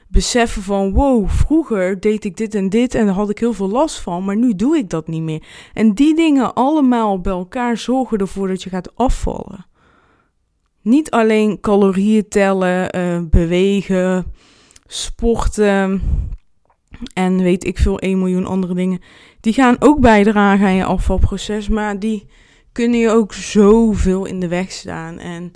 beseffen 0.08 0.62
van: 0.62 0.92
wow, 0.92 1.28
vroeger 1.28 2.00
deed 2.00 2.24
ik 2.24 2.36
dit 2.36 2.54
en 2.54 2.68
dit 2.68 2.94
en 2.94 3.06
daar 3.06 3.14
had 3.14 3.30
ik 3.30 3.38
heel 3.38 3.52
veel 3.52 3.70
last 3.70 4.00
van. 4.00 4.24
Maar 4.24 4.36
nu 4.36 4.54
doe 4.54 4.76
ik 4.76 4.90
dat 4.90 5.08
niet 5.08 5.22
meer. 5.22 5.42
En 5.72 5.94
die 5.94 6.14
dingen 6.14 6.54
allemaal 6.54 7.20
bij 7.20 7.32
elkaar 7.32 7.76
zorgen 7.76 8.18
ervoor 8.18 8.48
dat 8.48 8.62
je 8.62 8.70
gaat 8.70 8.96
afvallen. 8.96 9.66
Niet 10.82 11.10
alleen 11.10 11.60
calorieën 11.60 12.28
tellen, 12.28 12.96
uh, 12.96 13.20
bewegen, 13.30 14.32
sporten 14.86 16.02
en 17.12 17.42
weet 17.42 17.66
ik 17.66 17.78
veel, 17.78 17.98
1 17.98 18.18
miljoen 18.18 18.46
andere 18.46 18.74
dingen. 18.74 19.00
Die 19.40 19.52
gaan 19.52 19.76
ook 19.78 20.00
bijdragen 20.00 20.66
aan 20.66 20.74
je 20.74 20.84
afvalproces, 20.84 21.68
maar 21.68 21.98
die 21.98 22.26
kunnen 22.72 22.98
je 22.98 23.10
ook 23.10 23.32
zoveel 23.32 24.24
in 24.24 24.40
de 24.40 24.48
weg 24.48 24.72
staan. 24.72 25.18
En 25.18 25.52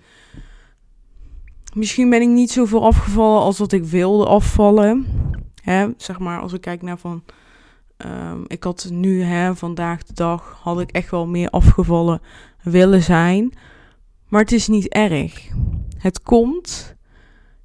misschien 1.75 2.11
ben 2.11 2.23
ik 2.23 2.28
niet 2.28 2.50
zoveel 2.50 2.85
afgevallen 2.85 3.40
als 3.40 3.59
wat 3.59 3.73
ik 3.73 3.85
wilde 3.85 4.26
afvallen. 4.26 5.06
Hè, 5.62 5.88
zeg 5.97 6.18
maar, 6.18 6.40
als 6.40 6.52
ik 6.52 6.61
kijk 6.61 6.82
naar 6.82 6.99
van. 6.99 7.23
Um, 8.06 8.44
ik 8.47 8.62
had 8.62 8.88
nu, 8.92 9.23
hè, 9.23 9.56
vandaag 9.56 10.02
de 10.04 10.14
dag, 10.14 10.59
had 10.62 10.80
ik 10.80 10.90
echt 10.90 11.11
wel 11.11 11.26
meer 11.26 11.50
afgevallen 11.50 12.20
willen 12.62 13.02
zijn. 13.02 13.52
Maar 14.28 14.40
het 14.40 14.52
is 14.52 14.68
niet 14.68 14.88
erg. 14.88 15.49
Het 15.99 16.23
komt. 16.23 16.97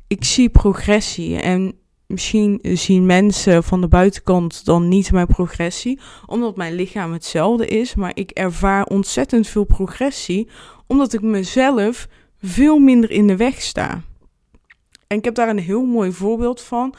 Ik 0.08 0.24
zie 0.24 0.50
progressie. 0.50 1.38
En 1.38 1.76
misschien 2.08 2.60
zien 2.62 3.06
mensen 3.06 3.64
van 3.64 3.82
de 3.82 3.88
buitenkant 3.88 4.66
dan 4.66 4.88
niet 4.88 5.12
mijn 5.12 5.28
progressie, 5.28 6.00
omdat 6.26 6.56
mijn 6.56 6.74
lichaam 6.74 7.14
hetzelfde 7.14 7.68
is. 7.68 7.96
Maar 7.96 8.12
ik 8.14 8.32
ervaar 8.32 8.86
ontzettend 8.86 9.48
veel 9.48 9.64
progressie, 9.64 10.50
omdat 10.88 11.14
ik 11.14 11.22
mezelf 11.22 12.08
veel 12.42 12.80
minder 12.80 13.12
in 13.12 13.28
de 13.28 13.36
weg 13.36 13.62
sta. 13.62 14.02
En 15.08 15.18
ik 15.18 15.26
heb 15.26 15.36
daar 15.36 15.50
een 15.50 15.60
heel 15.60 15.86
mooi 15.86 16.12
voorbeeld 16.12 16.62
van: 16.62 16.94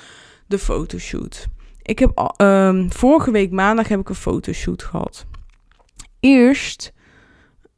de 0.47 0.59
fotoshoot. 0.59 1.47
Ik 1.83 1.99
heb 1.99 2.35
um, 2.43 2.93
vorige 2.93 3.31
week 3.31 3.51
maandag 3.51 3.89
heb 3.89 4.01
ik 4.01 4.09
een 4.09 4.15
fotoshoot 4.15 4.83
gehad. 4.83 5.27
Eerst 6.21 6.95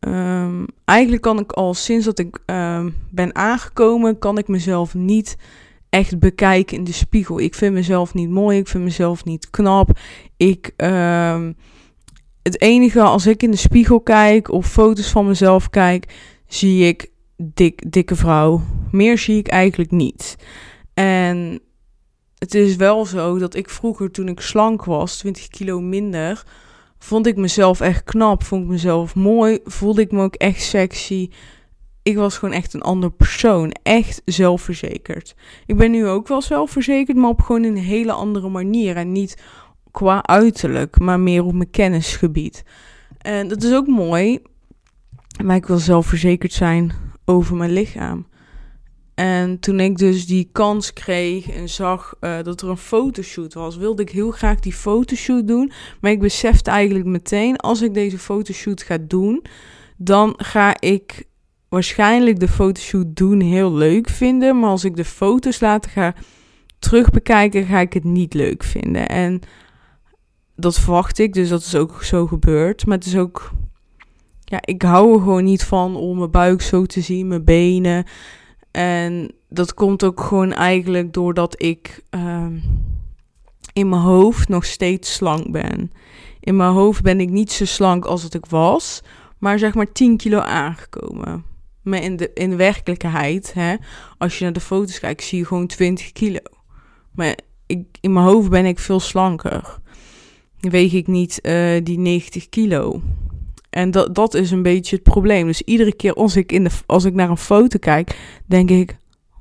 Um, 0.01 0.67
eigenlijk 0.85 1.23
kan 1.23 1.39
ik 1.39 1.53
al 1.53 1.75
sinds 1.75 2.05
dat 2.05 2.19
ik 2.19 2.39
um, 2.47 2.97
ben 3.11 3.35
aangekomen, 3.35 4.19
kan 4.19 4.39
ik 4.39 4.49
mezelf 4.49 4.95
niet 4.95 5.37
echt 5.91 6.19
bekijken 6.19 6.77
in 6.77 6.85
de 6.85 6.93
spiegel. 6.93 7.41
Ik 7.41 7.55
vind 7.55 7.75
mezelf 7.75 8.15
niet 8.15 8.31
mooi, 8.31 8.59
ik 8.59 8.69
vind 8.69 8.85
mezelf 8.85 9.25
niet 9.25 9.51
knap. 9.51 9.99
Ik, 10.37 10.73
um, 10.77 11.57
het 12.43 12.61
enige 12.61 13.01
als 13.01 13.27
ik 13.27 13.43
in 13.43 13.51
de 13.51 13.57
spiegel 13.57 14.01
kijk 14.01 14.51
of 14.51 14.67
foto's 14.67 15.11
van 15.11 15.27
mezelf 15.27 15.71
kijk, 15.71 16.15
zie 16.47 16.87
ik 16.87 17.11
dik, 17.37 17.93
dikke 17.93 18.17
vrouw. 18.17 18.63
Meer 18.91 19.19
zie 19.19 19.39
ik 19.39 19.49
eigenlijk 19.49 19.91
niet. 19.91 20.37
En 20.95 21.61
het 22.39 22.55
is 22.55 22.77
wel 22.77 23.07
zo 23.07 23.39
dat 23.39 23.55
ik 23.55 23.71
vroeger, 23.71 24.11
toen 24.11 24.29
ik 24.29 24.41
slank 24.41 24.85
was, 24.85 25.19
20 25.19 25.49
kilo 25.49 25.81
minder 25.81 26.45
vond 26.99 27.27
ik 27.27 27.37
mezelf 27.37 27.81
echt 27.81 28.05
knap, 28.05 28.43
vond 28.43 28.63
ik 28.63 28.69
mezelf 28.69 29.15
mooi, 29.15 29.59
voelde 29.65 30.01
ik 30.01 30.13
me 30.13 30.23
ook 30.23 30.35
echt 30.35 30.63
sexy. 30.63 31.31
Ik 32.03 32.17
was 32.17 32.39
gewoon 32.39 32.55
echt 32.55 32.75
een 32.75 32.83
ander 32.83 33.11
persoon, 33.11 33.73
echt 33.83 34.23
zelfverzekerd. 34.25 35.35
Ik 35.67 35.77
ben 35.77 35.91
nu 35.91 36.07
ook 36.07 36.29
wel 36.29 36.43
zelfverzekerd, 36.43 37.17
maar 37.17 37.31
op 37.31 37.41
gewoon 37.41 37.63
een 37.63 37.77
hele 37.77 38.13
andere 38.13 38.49
manier 38.49 38.97
en 38.97 39.13
niet 39.13 39.43
qua 39.91 40.27
uiterlijk, 40.27 40.99
maar 40.99 41.21
meer 41.21 41.45
op 41.45 41.53
mijn 41.53 41.71
kennisgebied. 41.71 42.65
En 43.19 43.49
dat 43.49 43.63
is 43.63 43.73
ook 43.73 43.87
mooi, 43.87 44.43
maar 45.45 45.57
ik 45.57 45.67
wil 45.67 45.79
zelfverzekerd 45.79 46.53
zijn 46.53 46.93
over 47.25 47.57
mijn 47.57 47.73
lichaam. 47.73 48.27
En 49.15 49.59
toen 49.59 49.81
ik 49.81 49.97
dus 49.97 50.27
die 50.27 50.49
kans 50.53 50.93
kreeg 50.93 51.51
en 51.51 51.69
zag 51.69 52.15
uh, 52.21 52.43
dat 52.43 52.61
er 52.61 52.69
een 52.69 52.77
fotoshoot 52.77 53.55
was, 53.55 53.77
wilde 53.77 54.03
ik 54.03 54.11
heel 54.11 54.31
graag 54.31 54.61
die 54.61 54.73
fotoshoot 54.73 55.47
doen. 55.47 55.73
Maar 56.01 56.11
ik 56.11 56.21
besefte 56.21 56.71
eigenlijk 56.71 57.07
meteen, 57.07 57.57
als 57.57 57.83
ik 57.83 57.95
deze 57.95 58.19
fotoshoot 58.19 58.83
ga 58.83 58.99
doen, 59.01 59.45
dan 59.97 60.35
ga 60.37 60.81
ik 60.81 61.25
waarschijnlijk 61.69 62.41
de 62.41 62.49
fotoshoot 62.49 63.17
doen 63.17 63.41
heel 63.41 63.73
leuk 63.73 64.09
vinden. 64.09 64.59
Maar 64.59 64.71
als 64.71 64.85
ik 64.85 64.97
de 64.97 65.05
foto's 65.05 65.61
later 65.61 65.91
ga 65.91 66.15
terugbekijken, 66.79 67.67
ga 67.67 67.81
ik 67.81 67.93
het 67.93 68.05
niet 68.05 68.35
leuk 68.35 68.65
vinden. 68.65 69.09
En 69.09 69.41
dat 70.57 70.79
verwacht 70.79 71.19
ik, 71.19 71.33
dus 71.33 71.49
dat 71.49 71.61
is 71.61 71.75
ook 71.75 72.03
zo 72.03 72.27
gebeurd. 72.27 72.87
Maar 72.87 72.97
het 72.97 73.07
is 73.07 73.17
ook, 73.17 73.51
ja, 74.45 74.59
ik 74.61 74.83
hou 74.83 75.15
er 75.15 75.19
gewoon 75.19 75.45
niet 75.45 75.65
van 75.65 75.97
om 75.97 76.19
mijn 76.19 76.31
buik 76.31 76.63
zo 76.63 76.85
te 76.85 77.01
zien, 77.01 77.29
mijn 77.29 77.45
benen. 77.45 78.05
En 78.71 79.33
dat 79.49 79.75
komt 79.75 80.05
ook 80.05 80.21
gewoon 80.21 80.53
eigenlijk 80.53 81.13
doordat 81.13 81.63
ik 81.63 82.03
uh, 82.11 82.47
in 83.73 83.89
mijn 83.89 84.03
hoofd 84.03 84.49
nog 84.49 84.65
steeds 84.65 85.15
slank 85.15 85.51
ben. 85.51 85.93
In 86.41 86.57
mijn 86.57 86.73
hoofd 86.73 87.03
ben 87.03 87.21
ik 87.21 87.31
niet 87.31 87.53
zo 87.53 87.65
slank 87.65 88.05
als 88.05 88.23
dat 88.23 88.35
ik 88.35 88.47
was, 88.47 89.03
maar 89.39 89.59
zeg 89.59 89.75
maar 89.75 89.93
10 89.93 90.17
kilo 90.17 90.39
aangekomen. 90.39 91.45
Maar 91.89 92.03
in 92.03 92.17
de, 92.17 92.31
in 92.35 92.51
de 92.51 92.57
werkelijkheid, 92.57 93.53
hè, 93.55 93.75
als 94.19 94.39
je 94.39 94.45
naar 94.45 94.53
de 94.53 94.61
foto's 94.61 95.01
kijkt, 95.01 95.23
zie 95.23 95.39
je 95.39 95.45
gewoon 95.45 95.67
20 95.67 96.13
kilo. 96.13 96.41
Maar 97.13 97.39
ik, 97.67 97.87
in 98.01 98.13
mijn 98.13 98.27
hoofd 98.27 98.51
ben 98.51 98.65
ik 98.65 98.79
veel 98.79 99.01
slanker. 99.01 99.79
Weeg 100.61 100.93
ik 100.93 101.07
niet 101.07 101.39
uh, 101.43 101.81
die 101.83 101.99
90 101.99 102.49
kilo. 102.49 103.03
En 103.71 103.91
dat, 103.91 104.15
dat 104.15 104.35
is 104.35 104.51
een 104.51 104.63
beetje 104.63 104.97
het 104.97 105.05
probleem. 105.05 105.47
Dus 105.47 105.63
iedere 105.63 105.95
keer 105.95 106.15
als 106.15 106.37
ik, 106.37 106.53
in 106.53 106.65
de, 106.65 106.71
als 106.87 107.05
ik 107.05 107.15
naar 107.15 107.31
een 107.31 107.37
foto 107.37 107.79
kijk, 107.79 108.19
denk 108.47 108.71
ik: 108.71 108.97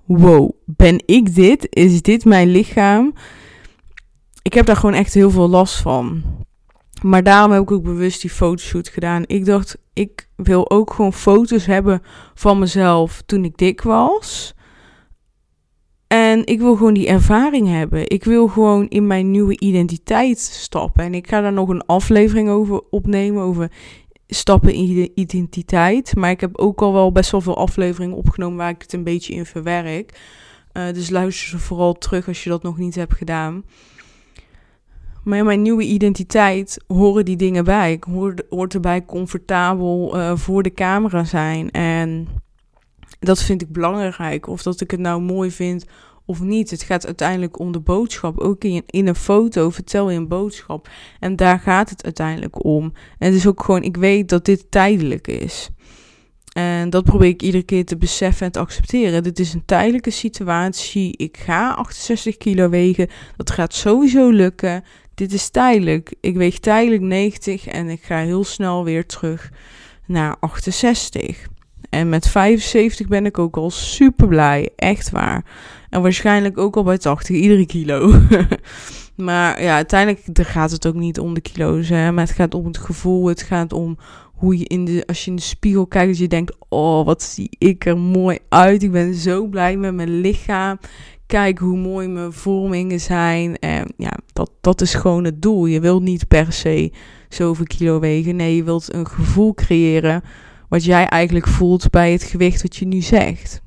wow, 0.06 0.52
ben 0.66 1.04
ik 1.06 1.36
dit? 1.36 1.68
Is 1.70 2.02
dit 2.02 2.26
mijn 2.26 2.48
lichaam? 2.48 3.14
Ik 4.42 4.54
heb 4.54 4.66
daar 4.66 4.76
gewoon 4.76 4.96
echt 4.96 5.14
heel 5.14 5.32
veel 5.32 5.50
last 5.50 5.76
van. 5.76 6.24
Maar 7.02 7.24
daarom 7.24 7.52
heb 7.52 7.62
ik 7.62 7.72
ook 7.72 7.84
bewust 7.84 8.22
die 8.22 8.30
fotoshoot 8.30 8.88
gedaan. 8.88 9.24
Ik 9.26 9.46
dacht, 9.46 9.78
ik 9.94 10.30
wil 10.36 10.70
ook 10.70 10.94
gewoon 10.94 11.14
foto's 11.14 11.66
hebben 11.66 12.02
van 12.34 12.60
mezelf 12.60 13.22
toen 13.26 13.44
ik 13.44 13.58
dik 13.58 13.82
was. 13.82 14.56
En 16.08 16.46
ik 16.46 16.60
wil 16.60 16.76
gewoon 16.76 16.94
die 16.94 17.08
ervaring 17.08 17.68
hebben. 17.68 18.10
Ik 18.10 18.24
wil 18.24 18.48
gewoon 18.48 18.88
in 18.88 19.08
mijn 19.08 19.32
nieuwe 19.32 19.60
identiteit 19.60 20.40
stappen. 20.40 21.04
En 21.04 21.14
ik 21.14 21.28
ga 21.28 21.42
daar 21.42 21.54
nog 21.54 21.70
een 21.70 21.86
aflevering 21.86 22.50
over 22.50 22.82
opnemen. 22.90 23.44
Over 23.44 23.72
stappen 24.28 24.74
in 24.74 24.88
je 24.88 25.12
identiteit. 25.16 26.16
Maar 26.16 26.30
ik 26.30 26.42
heb 26.42 26.58
ook 26.58 26.82
al 26.82 26.94
wel 26.94 27.12
best 27.12 27.32
wel 27.32 27.42
veel 27.42 27.58
afleveringen 27.58 28.18
opgenomen 28.18 28.58
waar 28.58 28.70
ik 28.70 28.82
het 28.82 28.94
een 28.94 29.04
beetje 29.04 29.34
in 29.34 29.46
verwerk. 29.46 30.20
Uh, 30.74 30.94
dus 30.94 31.10
luister 31.10 31.48
ze 31.48 31.60
vooral 31.60 31.94
terug 31.94 32.28
als 32.28 32.44
je 32.44 32.50
dat 32.50 32.64
nog 32.64 32.78
niet 32.78 32.96
hebt 32.96 33.14
gedaan. 33.14 33.64
Maar 35.28 35.44
mijn 35.44 35.62
nieuwe 35.62 35.84
identiteit 35.84 36.84
horen 36.88 37.26
die 37.26 37.36
dingen 37.36 37.64
bij. 37.64 37.92
Ik 37.92 38.04
hoor, 38.04 38.34
hoort 38.50 38.74
erbij 38.74 39.06
comfortabel 39.06 40.18
uh, 40.18 40.36
voor 40.36 40.64
de 40.64 40.74
camera 40.74 41.24
zijn. 41.24 41.72
En 41.72 42.28
dat 43.20 43.44
vind 43.44 43.62
ik 43.62 43.72
belangrijk. 43.72 44.48
Of 44.48 44.64
dat 44.64 44.82
ik 44.82 44.92
het 44.92 45.00
nou 45.00 45.22
mooi 45.22 45.52
vind 45.52 45.86
of 46.26 46.42
niet. 46.42 46.70
Het 46.70 46.84
gaat 46.84 47.06
uiteindelijk 47.06 47.60
om 47.60 47.72
de 47.72 47.80
boodschap. 47.80 48.40
Ook 48.40 48.64
in, 48.64 48.84
in 48.86 49.08
een 49.08 49.16
foto 49.16 49.70
vertel 49.70 50.10
je 50.10 50.18
een 50.18 50.28
boodschap. 50.28 50.90
En 51.20 51.36
daar 51.36 51.60
gaat 51.60 51.90
het 51.90 52.04
uiteindelijk 52.04 52.66
om. 52.66 52.84
En 53.18 53.28
het 53.28 53.36
is 53.36 53.48
ook 53.48 53.64
gewoon, 53.64 53.84
ik 53.84 53.98
weet 53.98 54.30
dat 54.30 54.46
dit 54.46 54.72
tijdelijk 54.72 55.28
is. 55.28 55.70
En 56.58 56.90
dat 56.90 57.04
probeer 57.04 57.28
ik 57.28 57.42
iedere 57.42 57.64
keer 57.64 57.86
te 57.86 57.98
beseffen 57.98 58.46
en 58.46 58.52
te 58.52 58.60
accepteren. 58.60 59.24
Dit 59.24 59.40
is 59.40 59.54
een 59.54 59.66
tijdelijke 59.66 60.10
situatie. 60.10 61.18
Ik 61.18 61.38
ga 61.38 61.74
68 61.74 62.38
kilo 62.38 62.70
wegen. 62.70 63.08
Dat 63.36 63.52
gaat 63.52 63.74
sowieso 63.74 64.30
lukken. 64.30 64.84
Dit 65.14 65.34
is 65.34 65.50
tijdelijk. 65.50 66.16
Ik 66.22 66.36
weeg 66.36 66.60
tijdelijk 66.60 67.02
90 67.02 67.68
en 67.68 67.90
ik 67.90 68.04
ga 68.04 68.18
heel 68.18 68.44
snel 68.44 68.84
weer 68.84 69.06
terug 69.06 69.50
naar 70.06 70.36
68. 70.40 71.48
En 71.90 72.10
met 72.10 72.28
75 72.28 73.08
ben 73.08 73.26
ik 73.26 73.40
ook 73.40 73.58
al 73.58 73.70
super 73.70 74.28
blij. 74.28 74.70
Echt 74.76 75.10
waar. 75.10 75.46
En 75.90 76.02
waarschijnlijk 76.02 76.58
ook 76.58 76.76
al 76.76 76.84
bij 76.84 76.98
80, 76.98 77.36
iedere 77.36 77.66
kilo. 77.66 78.22
maar 79.16 79.62
ja, 79.62 79.76
uiteindelijk 79.76 80.48
gaat 80.48 80.72
het 80.72 80.88
ook 80.88 80.96
niet 80.96 81.20
om 81.20 81.34
de 81.34 81.42
kilo's. 81.42 81.90
Hè, 81.90 82.12
maar 82.12 82.26
het 82.26 82.36
gaat 82.36 82.54
om 82.54 82.66
het 82.66 82.78
gevoel. 82.78 83.28
Het 83.28 83.42
gaat 83.42 83.74
om 83.74 83.98
hoe 84.38 84.58
je 84.58 84.66
in 84.66 84.86
de, 84.86 85.04
als 85.06 85.24
je 85.24 85.30
in 85.30 85.36
de 85.36 85.42
spiegel 85.42 85.88
kijkt, 85.88 86.08
dat 86.08 86.18
je 86.18 86.28
denkt: 86.28 86.56
Oh, 86.70 87.06
wat 87.06 87.24
zie 87.24 87.50
ik 87.58 87.86
er 87.86 87.98
mooi 87.98 88.38
uit. 88.50 88.84
Ik 88.84 88.92
ben 88.92 89.14
zo 89.14 89.48
blij 89.48 89.78
met 89.78 89.94
mijn 89.94 90.20
lichaam. 90.20 90.80
Kijk 91.26 91.58
hoe 91.58 91.78
mooi 91.78 92.08
mijn 92.08 92.34
vormingen 92.34 93.00
zijn. 93.00 93.60
En 93.60 93.94
ja, 93.98 94.18
dat, 94.34 94.52
dat 94.62 94.82
is 94.82 94.94
gewoon 94.94 95.24
het 95.24 95.42
doel. 95.42 95.66
Je 95.66 95.80
wilt 95.80 96.02
niet 96.02 96.28
per 96.28 96.54
se 96.54 96.92
zoveel 97.30 97.66
kilo 97.66 98.00
wegen. 98.00 98.36
Nee, 98.36 98.56
je 98.56 98.64
wilt 98.64 98.94
een 98.94 99.08
gevoel 99.08 99.54
creëren. 99.54 100.22
Wat 100.70 100.84
jij 100.84 101.08
eigenlijk 101.08 101.48
voelt 101.48 101.90
bij 101.90 102.12
het 102.12 102.24
gewicht 102.24 102.62
wat 102.62 102.76
je 102.76 102.86
nu 102.86 103.02
zegt. 103.02 103.62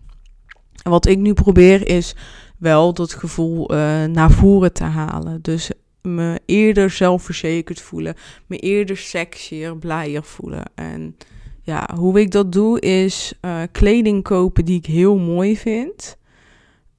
En 0.83 0.91
wat 0.91 1.07
ik 1.07 1.19
nu 1.19 1.33
probeer 1.33 1.89
is 1.89 2.17
wel 2.59 2.95
dat 2.95 3.15
gevoel 3.15 3.75
uh, 3.75 4.05
naar 4.05 4.31
voren 4.31 4.73
te 4.73 4.85
halen. 4.85 5.43
Dus 5.43 5.71
me 6.03 6.41
eerder 6.47 6.91
zelfverzekerd 6.91 7.81
voelen, 7.81 8.15
me 8.47 8.57
eerder 8.57 8.97
sexier, 8.97 9.77
blijer 9.77 10.25
voelen. 10.25 10.65
En 10.75 11.17
ja, 11.63 11.89
hoe 11.95 12.21
ik 12.21 12.31
dat 12.31 12.53
doe 12.53 12.81
is 12.81 13.33
uh, 13.43 13.63
kleding 13.73 14.23
kopen 14.23 14.65
die 14.65 14.79
ik 14.79 14.87
heel 14.87 15.17
mooi 15.17 15.57
vind. 15.57 16.17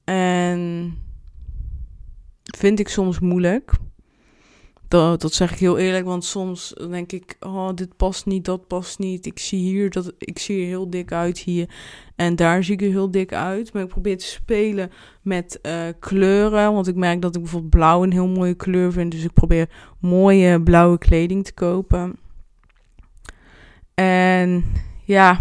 En 0.04 0.94
vind 2.56 2.78
ik 2.78 2.88
soms 2.88 3.20
moeilijk. 3.20 3.72
Dat, 4.92 5.20
dat 5.20 5.32
zeg 5.32 5.52
ik 5.52 5.58
heel 5.58 5.78
eerlijk, 5.78 6.04
want 6.04 6.24
soms 6.24 6.74
denk 6.90 7.12
ik, 7.12 7.36
oh, 7.40 7.68
dit 7.74 7.96
past 7.96 8.26
niet, 8.26 8.44
dat 8.44 8.66
past 8.66 8.98
niet. 8.98 9.26
Ik 9.26 9.38
zie 9.38 9.58
hier 9.58 9.90
dat 9.90 10.12
ik 10.18 10.38
zie 10.38 10.64
heel 10.64 10.90
dik 10.90 11.12
uit 11.12 11.38
hier 11.38 11.68
en 12.16 12.36
daar 12.36 12.64
zie 12.64 12.74
ik 12.74 12.82
er 12.82 12.88
heel 12.88 13.10
dik 13.10 13.32
uit. 13.32 13.72
Maar 13.72 13.82
ik 13.82 13.88
probeer 13.88 14.18
te 14.18 14.24
spelen 14.24 14.90
met 15.22 15.58
uh, 15.62 15.82
kleuren, 15.98 16.72
want 16.72 16.88
ik 16.88 16.94
merk 16.94 17.22
dat 17.22 17.34
ik 17.34 17.42
bijvoorbeeld 17.42 17.70
blauw 17.70 18.02
een 18.02 18.12
heel 18.12 18.26
mooie 18.26 18.54
kleur 18.54 18.92
vind. 18.92 19.12
Dus 19.12 19.24
ik 19.24 19.32
probeer 19.32 19.68
mooie 20.00 20.62
blauwe 20.62 20.98
kleding 20.98 21.44
te 21.44 21.52
kopen. 21.54 22.16
En 23.94 24.64
ja, 25.04 25.40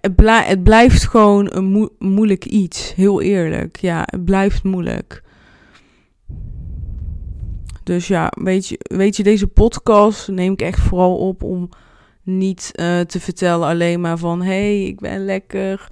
het 0.00 0.62
blijft 0.62 1.08
gewoon 1.08 1.48
een 1.52 1.90
moeilijk 1.98 2.44
iets, 2.44 2.94
heel 2.94 3.20
eerlijk. 3.20 3.76
Ja, 3.76 4.02
het 4.10 4.24
blijft 4.24 4.62
moeilijk. 4.62 5.22
Dus 7.84 8.06
ja, 8.06 8.32
weet 8.42 8.68
je, 8.68 8.78
weet 8.82 9.16
je, 9.16 9.22
deze 9.22 9.46
podcast 9.46 10.28
neem 10.28 10.52
ik 10.52 10.62
echt 10.62 10.80
vooral 10.80 11.16
op 11.16 11.42
om 11.42 11.68
niet 12.22 12.70
uh, 12.74 13.00
te 13.00 13.20
vertellen 13.20 13.68
alleen 13.68 14.00
maar 14.00 14.18
van... 14.18 14.42
hey, 14.42 14.84
ik 14.84 15.00
ben 15.00 15.24
lekker 15.24 15.88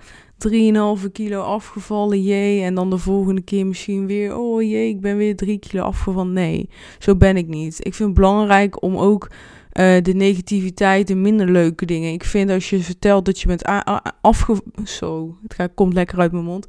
3,5 0.48 1.12
kilo 1.12 1.40
afgevallen, 1.40 2.22
jee. 2.22 2.62
En 2.62 2.74
dan 2.74 2.90
de 2.90 2.98
volgende 2.98 3.40
keer 3.40 3.66
misschien 3.66 4.06
weer... 4.06 4.36
oh 4.36 4.62
jee, 4.62 4.88
ik 4.88 5.00
ben 5.00 5.16
weer 5.16 5.36
3 5.36 5.58
kilo 5.58 5.82
afgevallen. 5.82 6.32
Nee, 6.32 6.68
zo 6.98 7.16
ben 7.16 7.36
ik 7.36 7.46
niet. 7.46 7.86
Ik 7.86 7.94
vind 7.94 8.08
het 8.08 8.18
belangrijk 8.18 8.82
om 8.82 8.96
ook... 8.96 9.30
Uh, 9.72 10.02
de 10.02 10.12
negativiteit, 10.14 11.06
de 11.06 11.14
minder 11.14 11.50
leuke 11.50 11.86
dingen. 11.86 12.12
Ik 12.12 12.24
vind 12.24 12.50
als 12.50 12.70
je 12.70 12.78
vertelt 12.78 13.24
dat 13.24 13.40
je 13.40 13.46
bent 13.46 13.62
afgevallen. 14.20 14.62
Zo, 14.84 15.36
het 15.42 15.54
gaat, 15.54 15.70
komt 15.74 15.92
lekker 15.92 16.18
uit 16.18 16.32
mijn 16.32 16.44
mond 16.44 16.66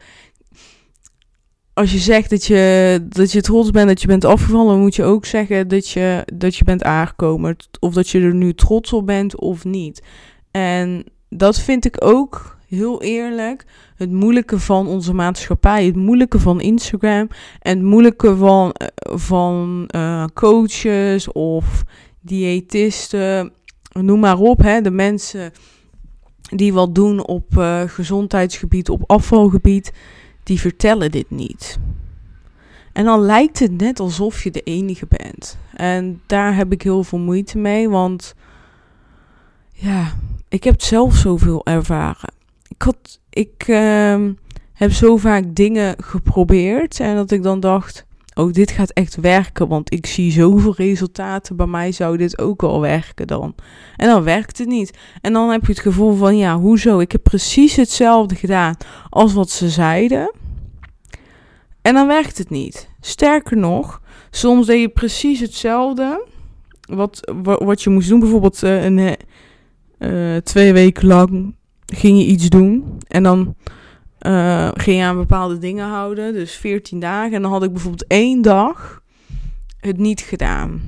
als 1.74 1.92
je 1.92 1.98
zegt 1.98 2.30
dat 2.30 2.46
je, 2.46 3.06
dat 3.10 3.32
je 3.32 3.42
trots 3.42 3.70
bent 3.70 3.88
dat 3.88 4.02
je 4.02 4.08
bent 4.08 4.26
afgevallen, 4.26 4.80
moet 4.80 4.96
je 4.96 5.04
ook 5.04 5.26
zeggen 5.26 5.68
dat 5.68 5.90
je, 5.90 6.26
dat 6.34 6.56
je 6.56 6.64
bent 6.64 6.84
aangekomen. 6.84 7.56
Of 7.80 7.94
dat 7.94 8.10
je 8.10 8.20
er 8.22 8.34
nu 8.34 8.54
trots 8.54 8.94
op 8.94 9.06
bent 9.06 9.40
of 9.40 9.64
niet. 9.64 10.04
En 10.52 11.04
dat 11.30 11.60
vind 11.60 11.86
ik 11.86 12.06
ook 12.06 12.58
heel 12.68 13.02
eerlijk 13.02 13.66
het 13.96 14.12
moeilijke 14.12 14.60
van 14.60 14.88
onze 14.88 15.14
maatschappij. 15.14 15.86
Het 15.86 15.96
moeilijke 15.96 16.40
van 16.40 16.62
Instagram. 16.62 17.28
En 17.60 17.78
het 17.78 17.88
moeilijke 17.88 18.36
van, 18.36 18.72
eh, 18.72 18.88
van 19.18 19.90
uh, 19.96 20.26
coaches 20.34 21.32
of 21.32 21.84
diëtisten. 22.20 23.52
Noem 23.92 24.20
maar 24.20 24.40
op. 24.40 24.62
Hè, 24.62 24.82
de 24.82 24.92
mensen 24.92 25.52
die 26.56 26.74
wat 26.74 26.96
doen 26.96 27.26
op 27.26 27.56
uh, 27.58 27.82
gezondheidsgebied, 27.82 28.90
op 28.90 29.04
afvalgebied 29.06 29.92
die 30.44 30.60
vertellen 30.60 31.12
dit 31.12 31.30
niet. 31.30 31.80
En 32.94 33.06
dan 33.06 33.20
lijkt 33.20 33.60
het 33.60 33.78
net 33.78 34.00
alsof 34.00 34.44
je 34.44 34.52
de 34.52 34.62
enige 34.62 35.06
bent. 35.10 35.58
En 35.76 36.22
daar 36.26 36.56
heb 36.56 36.72
ik 36.72 36.82
heel 36.82 37.04
veel 37.04 37.20
moeite 37.20 37.58
mee, 37.58 37.90
want 37.90 38.36
ja, 39.74 40.14
ik 40.50 40.64
heb 40.64 40.82
zelf 40.82 41.16
zoveel 41.16 41.66
ervaren. 41.66 42.34
Ik, 42.68 42.82
had, 42.82 43.20
ik 43.30 43.68
uh, 43.68 44.26
heb 44.74 44.92
zo 44.92 45.18
vaak 45.18 45.44
dingen 45.48 45.96
geprobeerd 46.04 47.00
en 47.00 47.16
dat 47.16 47.32
ik 47.32 47.44
dan 47.44 47.60
dacht, 47.60 48.06
oh, 48.42 48.54
dit 48.54 48.72
gaat 48.72 48.92
echt 48.92 49.16
werken, 49.16 49.68
want 49.68 49.94
ik 49.94 50.06
zie 50.06 50.32
zoveel 50.32 50.74
resultaten. 50.76 51.56
Bij 51.56 51.66
mij 51.66 51.92
zou 51.92 52.18
dit 52.18 52.40
ook 52.40 52.62
wel 52.62 52.82
werken 52.82 53.28
dan. 53.28 53.56
En 53.96 54.08
dan 54.08 54.24
werkt 54.24 54.58
het 54.58 54.68
niet. 54.68 54.98
En 55.22 55.34
dan 55.34 55.50
heb 55.50 55.62
je 55.62 55.72
het 55.72 55.82
gevoel 55.82 56.16
van, 56.16 56.38
ja, 56.38 56.60
hoezo? 56.60 57.00
Ik 57.00 57.12
heb 57.12 57.24
precies 57.24 57.76
hetzelfde 57.76 58.36
gedaan 58.36 58.76
als 59.10 59.34
wat 59.34 59.50
ze 59.50 59.70
zeiden. 59.70 60.34
En 61.82 61.94
dan 61.94 62.08
werkt 62.08 62.38
het 62.38 62.50
niet. 62.50 62.90
Sterker 63.02 63.58
nog, 63.58 64.02
soms 64.30 64.66
deed 64.66 64.82
je 64.82 64.90
precies 64.90 65.40
hetzelfde. 65.40 66.26
Wat, 66.82 67.32
wat 67.44 67.82
je 67.82 67.90
moest 67.90 68.10
doen, 68.10 68.20
bijvoorbeeld 68.20 68.64
uh, 68.64 68.84
een, 68.84 69.18
uh, 70.00 70.38
twee 70.38 70.74
weken 70.74 71.08
lang 71.08 71.56
ging 71.86 72.18
je 72.18 72.26
iets 72.26 72.50
doen. 72.50 72.98
En 73.08 73.24
dan 73.24 73.56
uh, 74.28 74.70
ging 74.74 74.98
je 74.98 75.04
aan 75.04 75.18
bepaalde 75.18 75.58
dingen 75.58 75.88
houden. 75.88 76.34
Dus 76.34 76.56
14 76.56 77.00
dagen. 77.00 77.34
En 77.34 77.42
dan 77.42 77.52
had 77.52 77.64
ik 77.64 77.72
bijvoorbeeld 77.72 78.08
één 78.08 78.42
dag 78.42 79.02
het 79.80 79.98
niet 79.98 80.22
gedaan. 80.22 80.82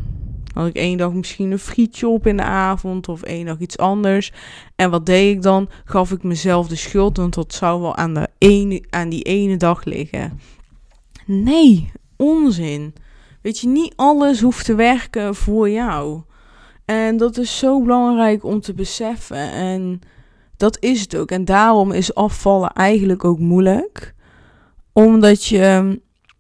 Had 0.53 0.67
ik 0.67 0.75
één 0.75 0.97
dag 0.97 1.13
misschien 1.13 1.51
een 1.51 1.59
frietje 1.59 2.07
op 2.07 2.27
in 2.27 2.37
de 2.37 2.43
avond 2.43 3.07
of 3.07 3.21
één 3.21 3.45
dag 3.45 3.59
iets 3.59 3.77
anders. 3.77 4.31
En 4.75 4.89
wat 4.89 5.05
deed 5.05 5.35
ik 5.35 5.41
dan? 5.41 5.69
Gaf 5.85 6.11
ik 6.11 6.23
mezelf 6.23 6.67
de 6.67 6.75
schuld, 6.75 7.17
want 7.17 7.33
dat 7.33 7.53
zou 7.53 7.81
wel 7.81 7.95
aan, 7.95 8.13
de 8.13 8.27
ene, 8.37 8.83
aan 8.89 9.09
die 9.09 9.23
ene 9.23 9.57
dag 9.57 9.83
liggen. 9.83 10.39
Nee, 11.25 11.91
onzin. 12.17 12.93
Weet 13.41 13.59
je, 13.59 13.67
niet 13.67 13.93
alles 13.95 14.41
hoeft 14.41 14.65
te 14.65 14.75
werken 14.75 15.35
voor 15.35 15.69
jou. 15.69 16.21
En 16.85 17.17
dat 17.17 17.37
is 17.37 17.57
zo 17.57 17.81
belangrijk 17.81 18.43
om 18.43 18.61
te 18.61 18.73
beseffen. 18.73 19.51
En 19.51 20.01
dat 20.57 20.77
is 20.79 21.01
het 21.01 21.15
ook. 21.15 21.31
En 21.31 21.45
daarom 21.45 21.91
is 21.91 22.15
afvallen 22.15 22.73
eigenlijk 22.73 23.23
ook 23.23 23.39
moeilijk. 23.39 24.13
Omdat 24.93 25.45
je 25.45 25.99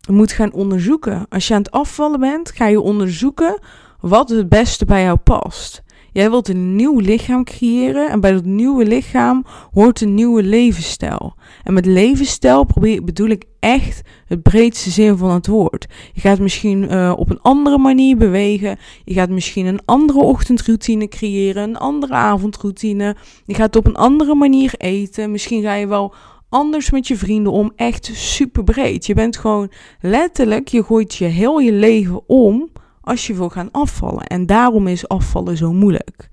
moet 0.09 0.31
gaan 0.31 0.53
onderzoeken. 0.53 1.25
Als 1.29 1.47
je 1.47 1.53
aan 1.53 1.61
het 1.61 1.71
afvallen 1.71 2.19
bent, 2.19 2.51
ga 2.51 2.67
je 2.67 2.81
onderzoeken 2.81 3.59
wat 3.99 4.29
het 4.29 4.49
beste 4.49 4.85
bij 4.85 5.03
jou 5.03 5.17
past. 5.17 5.83
Jij 6.13 6.29
wilt 6.29 6.47
een 6.47 6.75
nieuw 6.75 6.99
lichaam 6.99 7.43
creëren 7.43 8.09
en 8.09 8.19
bij 8.19 8.31
dat 8.31 8.45
nieuwe 8.45 8.85
lichaam 8.85 9.45
hoort 9.71 10.01
een 10.01 10.13
nieuwe 10.13 10.43
levensstijl. 10.43 11.35
En 11.63 11.73
met 11.73 11.85
levensstijl 11.85 12.63
probeer, 12.63 13.03
bedoel 13.03 13.27
ik 13.27 13.43
echt 13.59 14.01
het 14.25 14.41
breedste 14.41 14.89
zin 14.89 15.17
van 15.17 15.31
het 15.31 15.47
woord. 15.47 15.85
Je 16.13 16.21
gaat 16.21 16.39
misschien 16.39 16.83
uh, 16.83 17.13
op 17.15 17.29
een 17.29 17.41
andere 17.41 17.77
manier 17.77 18.17
bewegen. 18.17 18.77
Je 19.03 19.13
gaat 19.13 19.29
misschien 19.29 19.65
een 19.65 19.81
andere 19.85 20.19
ochtendroutine 20.19 21.07
creëren, 21.07 21.63
een 21.63 21.77
andere 21.77 22.13
avondroutine. 22.13 23.15
Je 23.45 23.53
gaat 23.53 23.75
op 23.75 23.85
een 23.85 23.95
andere 23.95 24.35
manier 24.35 24.73
eten. 24.77 25.31
Misschien 25.31 25.61
ga 25.61 25.73
je 25.73 25.87
wel 25.87 26.13
anders 26.49 26.91
met 26.91 27.07
je 27.07 27.15
vrienden 27.15 27.51
om. 27.51 27.71
Echt 27.75 28.09
super 28.13 28.63
breed. 28.63 29.05
Je 29.05 29.13
bent 29.13 29.37
gewoon 29.37 29.71
letterlijk, 30.01 30.67
je 30.67 30.83
gooit 30.83 31.15
je 31.15 31.25
heel 31.25 31.59
je 31.59 31.71
leven 31.71 32.21
om 32.27 32.69
als 33.03 33.27
je 33.27 33.33
wil 33.33 33.49
gaan 33.49 33.71
afvallen. 33.71 34.23
En 34.27 34.45
daarom 34.45 34.87
is 34.87 35.07
afvallen 35.07 35.57
zo 35.57 35.73
moeilijk. 35.73 36.29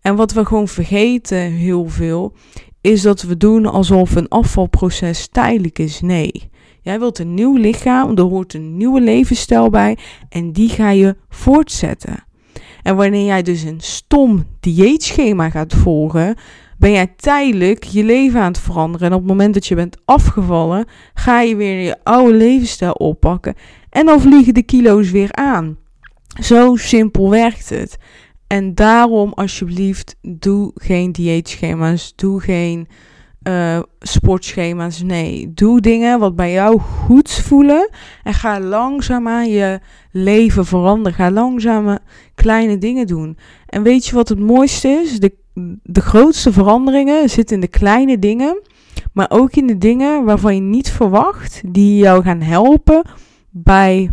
En 0.00 0.16
wat 0.16 0.32
we 0.32 0.44
gewoon 0.44 0.68
vergeten 0.68 1.38
heel 1.38 1.88
veel, 1.88 2.32
is 2.80 3.02
dat 3.02 3.22
we 3.22 3.36
doen 3.36 3.66
alsof 3.66 4.14
een 4.14 4.28
afvalproces 4.28 5.28
tijdelijk 5.28 5.78
is. 5.78 6.00
Nee. 6.00 6.50
Jij 6.82 6.98
wilt 6.98 7.18
een 7.18 7.34
nieuw 7.34 7.56
lichaam, 7.56 8.16
er 8.16 8.22
hoort 8.22 8.54
een 8.54 8.76
nieuwe 8.76 9.00
levensstijl 9.00 9.70
bij 9.70 9.98
en 10.28 10.52
die 10.52 10.68
ga 10.68 10.90
je 10.90 11.16
voortzetten. 11.28 12.24
En 12.82 12.96
wanneer 12.96 13.24
jij 13.24 13.42
dus 13.42 13.62
een 13.62 13.80
stom 13.80 14.44
dieetschema 14.60 15.50
gaat 15.50 15.74
volgen, 15.74 16.36
ben 16.78 16.92
jij 16.92 17.06
tijdelijk 17.16 17.84
je 17.84 18.04
leven 18.04 18.40
aan 18.40 18.52
het 18.52 18.60
veranderen. 18.60 19.06
En 19.06 19.14
op 19.14 19.20
het 19.20 19.28
moment 19.28 19.54
dat 19.54 19.66
je 19.66 19.74
bent 19.74 19.96
afgevallen, 20.04 20.84
ga 21.14 21.40
je 21.40 21.56
weer 21.56 21.80
je 21.80 21.96
oude 22.02 22.34
levensstijl 22.34 22.92
oppakken. 22.92 23.54
En 23.90 24.06
dan 24.06 24.20
vliegen 24.20 24.54
de 24.54 24.62
kilo's 24.62 25.10
weer 25.10 25.32
aan. 25.32 25.76
Zo 26.38 26.76
simpel 26.76 27.30
werkt 27.30 27.68
het. 27.68 27.98
En 28.46 28.74
daarom 28.74 29.32
alsjeblieft, 29.32 30.16
doe 30.22 30.70
geen 30.74 31.12
dieetschema's, 31.12 32.12
doe 32.16 32.40
geen 32.40 32.88
uh, 33.42 33.78
sportschema's. 34.00 35.02
Nee, 35.02 35.52
doe 35.54 35.80
dingen 35.80 36.18
wat 36.18 36.36
bij 36.36 36.52
jou 36.52 36.80
goed 36.80 37.30
voelen 37.30 37.90
en 38.22 38.34
ga 38.34 38.60
langzaamaan 38.60 39.50
je 39.50 39.80
leven 40.10 40.66
veranderen. 40.66 41.18
Ga 41.18 41.30
langzaam 41.30 41.98
kleine 42.34 42.78
dingen 42.78 43.06
doen. 43.06 43.36
En 43.66 43.82
weet 43.82 44.06
je 44.06 44.14
wat 44.14 44.28
het 44.28 44.38
mooiste 44.38 44.88
is? 44.88 45.20
De, 45.20 45.34
de 45.82 46.00
grootste 46.00 46.52
veranderingen 46.52 47.30
zitten 47.30 47.54
in 47.54 47.60
de 47.60 47.68
kleine 47.68 48.18
dingen, 48.18 48.62
maar 49.12 49.30
ook 49.30 49.52
in 49.54 49.66
de 49.66 49.78
dingen 49.78 50.24
waarvan 50.24 50.54
je 50.54 50.60
niet 50.60 50.90
verwacht, 50.90 51.60
die 51.66 51.96
jou 51.96 52.22
gaan 52.22 52.40
helpen 52.40 53.02
bij 53.50 54.10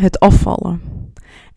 het 0.00 0.20
afvallen. 0.20 0.80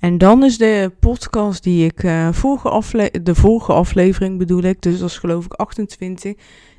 En 0.02 0.18
dan 0.18 0.44
is 0.44 0.58
de 0.58 0.92
podcast 1.00 1.64
die 1.64 1.86
ik, 1.86 2.04
uh, 2.04 2.32
vorige 2.32 2.70
afle 2.70 3.12
de 3.24 3.36
vorige 3.36 3.74
aflevering 3.74 4.38
bedoel 4.38 4.62
ik, 4.62 4.82
dus 4.82 5.00
dat 5.00 5.10
is 5.10 5.18
geloof 5.18 5.46
ik 5.46 5.54
28, 5.54 6.34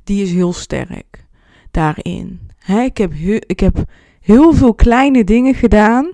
die 0.04 0.22
is 0.22 0.32
heel 0.32 0.52
sterk 0.52 1.26
daarin. 1.70 2.40
Ik, 2.66 2.96
heb 2.96 3.12
ik 3.46 3.60
heb 3.60 3.84
heel 4.20 4.54
veel 4.54 4.74
kleine 4.74 5.24
dingen 5.24 5.54
gedaan 5.54 6.10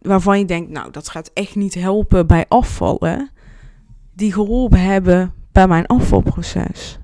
waarvan 0.00 0.38
je 0.38 0.44
denkt, 0.44 0.70
nou 0.70 0.90
dat 0.90 1.08
gaat 1.08 1.30
echt 1.34 1.54
niet 1.54 1.74
helpen 1.74 2.26
bij 2.26 2.44
afvallen, 2.48 3.30
die 4.14 4.32
geholpen 4.32 4.80
hebben 4.80 5.32
bij 5.52 5.68
mijn 5.68 5.86
afvalproces. 5.86 6.98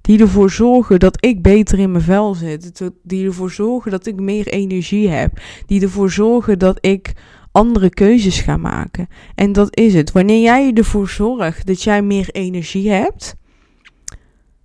Die 0.00 0.20
ervoor 0.20 0.50
zorgen 0.50 0.98
dat 0.98 1.24
ik 1.24 1.42
beter 1.42 1.78
in 1.78 1.90
mijn 1.90 2.04
vel 2.04 2.34
zit. 2.34 2.90
Die 3.02 3.26
ervoor 3.26 3.50
zorgen 3.50 3.90
dat 3.90 4.06
ik 4.06 4.20
meer 4.20 4.46
energie 4.46 5.08
heb. 5.08 5.40
Die 5.66 5.82
ervoor 5.82 6.10
zorgen 6.10 6.58
dat 6.58 6.78
ik 6.80 7.12
andere 7.54 7.90
keuzes 7.90 8.40
gaan 8.40 8.60
maken. 8.60 9.08
En 9.34 9.52
dat 9.52 9.76
is 9.76 9.94
het. 9.94 10.12
Wanneer 10.12 10.40
jij 10.40 10.72
ervoor 10.72 11.08
zorgt 11.08 11.66
dat 11.66 11.82
jij 11.82 12.02
meer 12.02 12.28
energie 12.30 12.90
hebt, 12.90 13.36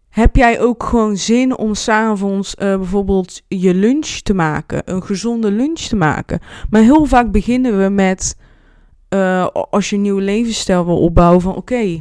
heb 0.10 0.36
jij 0.36 0.62
ook 0.62 0.84
gewoon 0.84 1.17
zin 1.17 1.58
om 1.58 1.75
s'avonds 1.75 2.56
uh, 2.60 2.78
bijvoorbeeld 2.78 3.41
je 3.47 3.73
lunch 3.73 4.08
te 4.08 4.34
maken, 4.34 4.82
een 4.86 5.04
gezonde 5.04 5.52
lunch 5.52 5.80
te 5.80 5.95
maken. 5.95 6.39
Maar 6.69 6.82
heel 6.82 7.06
vaak 7.06 7.32
beginnen 7.32 7.84
we 7.84 7.89
met, 7.89 8.38
uh, 9.10 9.47
als 9.47 9.89
je 9.89 9.95
een 9.95 10.02
nieuwe 10.02 10.21
levensstijl 10.21 10.86
wil 10.86 10.99
opbouwen, 10.99 11.41
van 11.41 11.56
oké, 11.56 11.99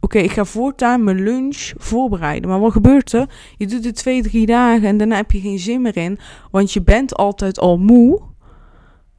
oké, 0.00 0.18
ik 0.18 0.32
ga 0.32 0.44
voortaan 0.44 1.04
mijn 1.04 1.22
lunch 1.22 1.72
voorbereiden. 1.76 2.50
Maar 2.50 2.60
wat 2.60 2.72
gebeurt 2.72 3.12
er? 3.12 3.28
Je 3.56 3.66
doet 3.66 3.84
het 3.84 3.96
twee, 3.96 4.22
drie 4.22 4.46
dagen 4.46 4.88
en 4.88 4.96
daarna 4.96 5.16
heb 5.16 5.30
je 5.30 5.40
geen 5.40 5.58
zin 5.58 5.82
meer 5.82 5.96
in, 5.96 6.18
want 6.50 6.72
je 6.72 6.82
bent 6.82 7.16
altijd 7.16 7.58
al 7.58 7.78
moe. 7.78 8.28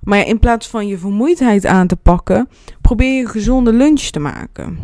Maar 0.02 0.28
in 0.28 0.40
plaats 0.40 0.68
van 0.68 0.88
je 0.88 0.98
vermoeidheid 0.98 1.66
aan 1.66 1.88
te 1.88 1.96
pakken, 1.96 2.50
probeer 2.82 3.14
je 3.14 3.22
een 3.22 3.30
gezonde 3.30 3.74
lunch 3.74 4.02
te 4.02 4.20
maken. 4.20 4.80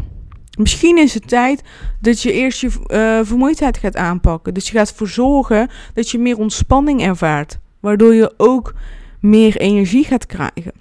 Misschien 0.58 0.98
is 0.98 1.14
het 1.14 1.28
tijd 1.28 1.64
dat 2.02 2.22
je 2.22 2.32
eerst 2.32 2.62
je 2.62 2.68
uh, 2.68 3.20
vermoeidheid 3.26 3.78
gaat 3.78 3.96
aanpakken. 3.96 4.54
Dus 4.54 4.68
je 4.70 4.78
gaat 4.78 4.90
ervoor 4.90 5.08
zorgen 5.08 5.70
dat 5.94 6.10
je 6.10 6.20
meer 6.20 6.38
ontspanning 6.38 7.02
ervaart. 7.02 7.60
Waardoor 7.80 8.14
je 8.14 8.34
ook 8.38 8.74
meer 9.20 9.58
energie 9.58 10.04
gaat 10.04 10.26
krijgen. 10.26 10.72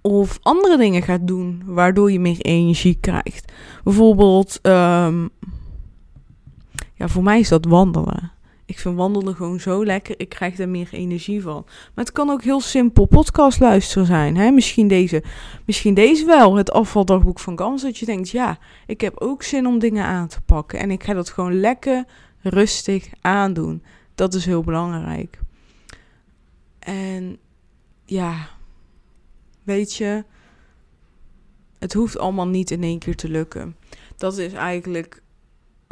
Of 0.00 0.38
andere 0.42 0.76
dingen 0.76 1.02
gaat 1.02 1.26
doen 1.26 1.62
waardoor 1.66 2.12
je 2.12 2.20
meer 2.20 2.40
energie 2.40 2.98
krijgt. 3.00 3.52
Bijvoorbeeld, 3.84 4.58
um, 4.62 5.30
ja, 6.94 7.08
voor 7.08 7.22
mij 7.22 7.40
is 7.40 7.48
dat 7.48 7.64
wandelen. 7.64 8.32
Ik 8.70 8.78
vind 8.78 8.96
wandelen 8.96 9.34
gewoon 9.34 9.60
zo 9.60 9.84
lekker. 9.84 10.14
Ik 10.18 10.28
krijg 10.28 10.58
er 10.58 10.68
meer 10.68 10.88
energie 10.92 11.42
van. 11.42 11.62
Maar 11.66 12.04
het 12.04 12.12
kan 12.12 12.30
ook 12.30 12.42
heel 12.42 12.60
simpel 12.60 13.06
podcast 13.06 13.60
luisteren 13.60 14.06
zijn. 14.06 14.36
Hè? 14.36 14.50
Misschien, 14.50 14.88
deze, 14.88 15.22
misschien 15.66 15.94
deze 15.94 16.24
wel, 16.24 16.56
het 16.56 16.72
afvaldagboek 16.72 17.40
van 17.40 17.58
Gans. 17.58 17.82
Dat 17.82 17.98
je 17.98 18.06
denkt, 18.06 18.30
ja, 18.30 18.58
ik 18.86 19.00
heb 19.00 19.20
ook 19.20 19.42
zin 19.42 19.66
om 19.66 19.78
dingen 19.78 20.04
aan 20.04 20.28
te 20.28 20.40
pakken. 20.40 20.78
En 20.78 20.90
ik 20.90 21.04
ga 21.04 21.14
dat 21.14 21.30
gewoon 21.30 21.60
lekker 21.60 22.04
rustig 22.40 23.08
aandoen. 23.20 23.82
Dat 24.14 24.34
is 24.34 24.44
heel 24.44 24.62
belangrijk. 24.62 25.38
En 26.78 27.38
ja, 28.04 28.48
weet 29.62 29.94
je, 29.94 30.24
het 31.78 31.92
hoeft 31.92 32.18
allemaal 32.18 32.48
niet 32.48 32.70
in 32.70 32.82
één 32.82 32.98
keer 32.98 33.16
te 33.16 33.28
lukken. 33.28 33.76
Dat 34.16 34.38
is 34.38 34.52
eigenlijk 34.52 35.22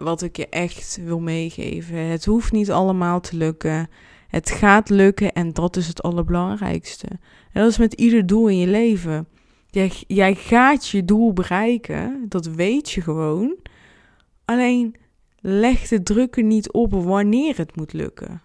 wat 0.03 0.23
ik 0.23 0.37
je 0.37 0.49
echt 0.49 0.99
wil 1.05 1.21
meegeven. 1.21 1.97
Het 1.97 2.25
hoeft 2.25 2.53
niet 2.53 2.71
allemaal 2.71 3.21
te 3.21 3.37
lukken. 3.37 3.89
Het 4.29 4.51
gaat 4.51 4.89
lukken 4.89 5.33
en 5.33 5.53
dat 5.53 5.77
is 5.77 5.87
het 5.87 6.03
allerbelangrijkste. 6.03 7.07
En 7.53 7.63
dat 7.63 7.71
is 7.71 7.79
met 7.79 7.95
ieder 7.95 8.27
doel 8.27 8.49
in 8.49 8.59
je 8.59 8.67
leven. 8.67 9.29
Jij, 9.71 9.93
jij 10.07 10.35
gaat 10.35 10.89
je 10.89 11.05
doel 11.05 11.33
bereiken, 11.33 12.27
dat 12.29 12.47
weet 12.47 12.91
je 12.91 13.01
gewoon. 13.01 13.57
Alleen 14.45 14.95
leg 15.41 15.89
de 15.89 16.03
druk 16.03 16.37
er 16.37 16.43
niet 16.43 16.73
op 16.73 16.93
wanneer 16.93 17.57
het 17.57 17.77
moet 17.77 17.93
lukken. 17.93 18.43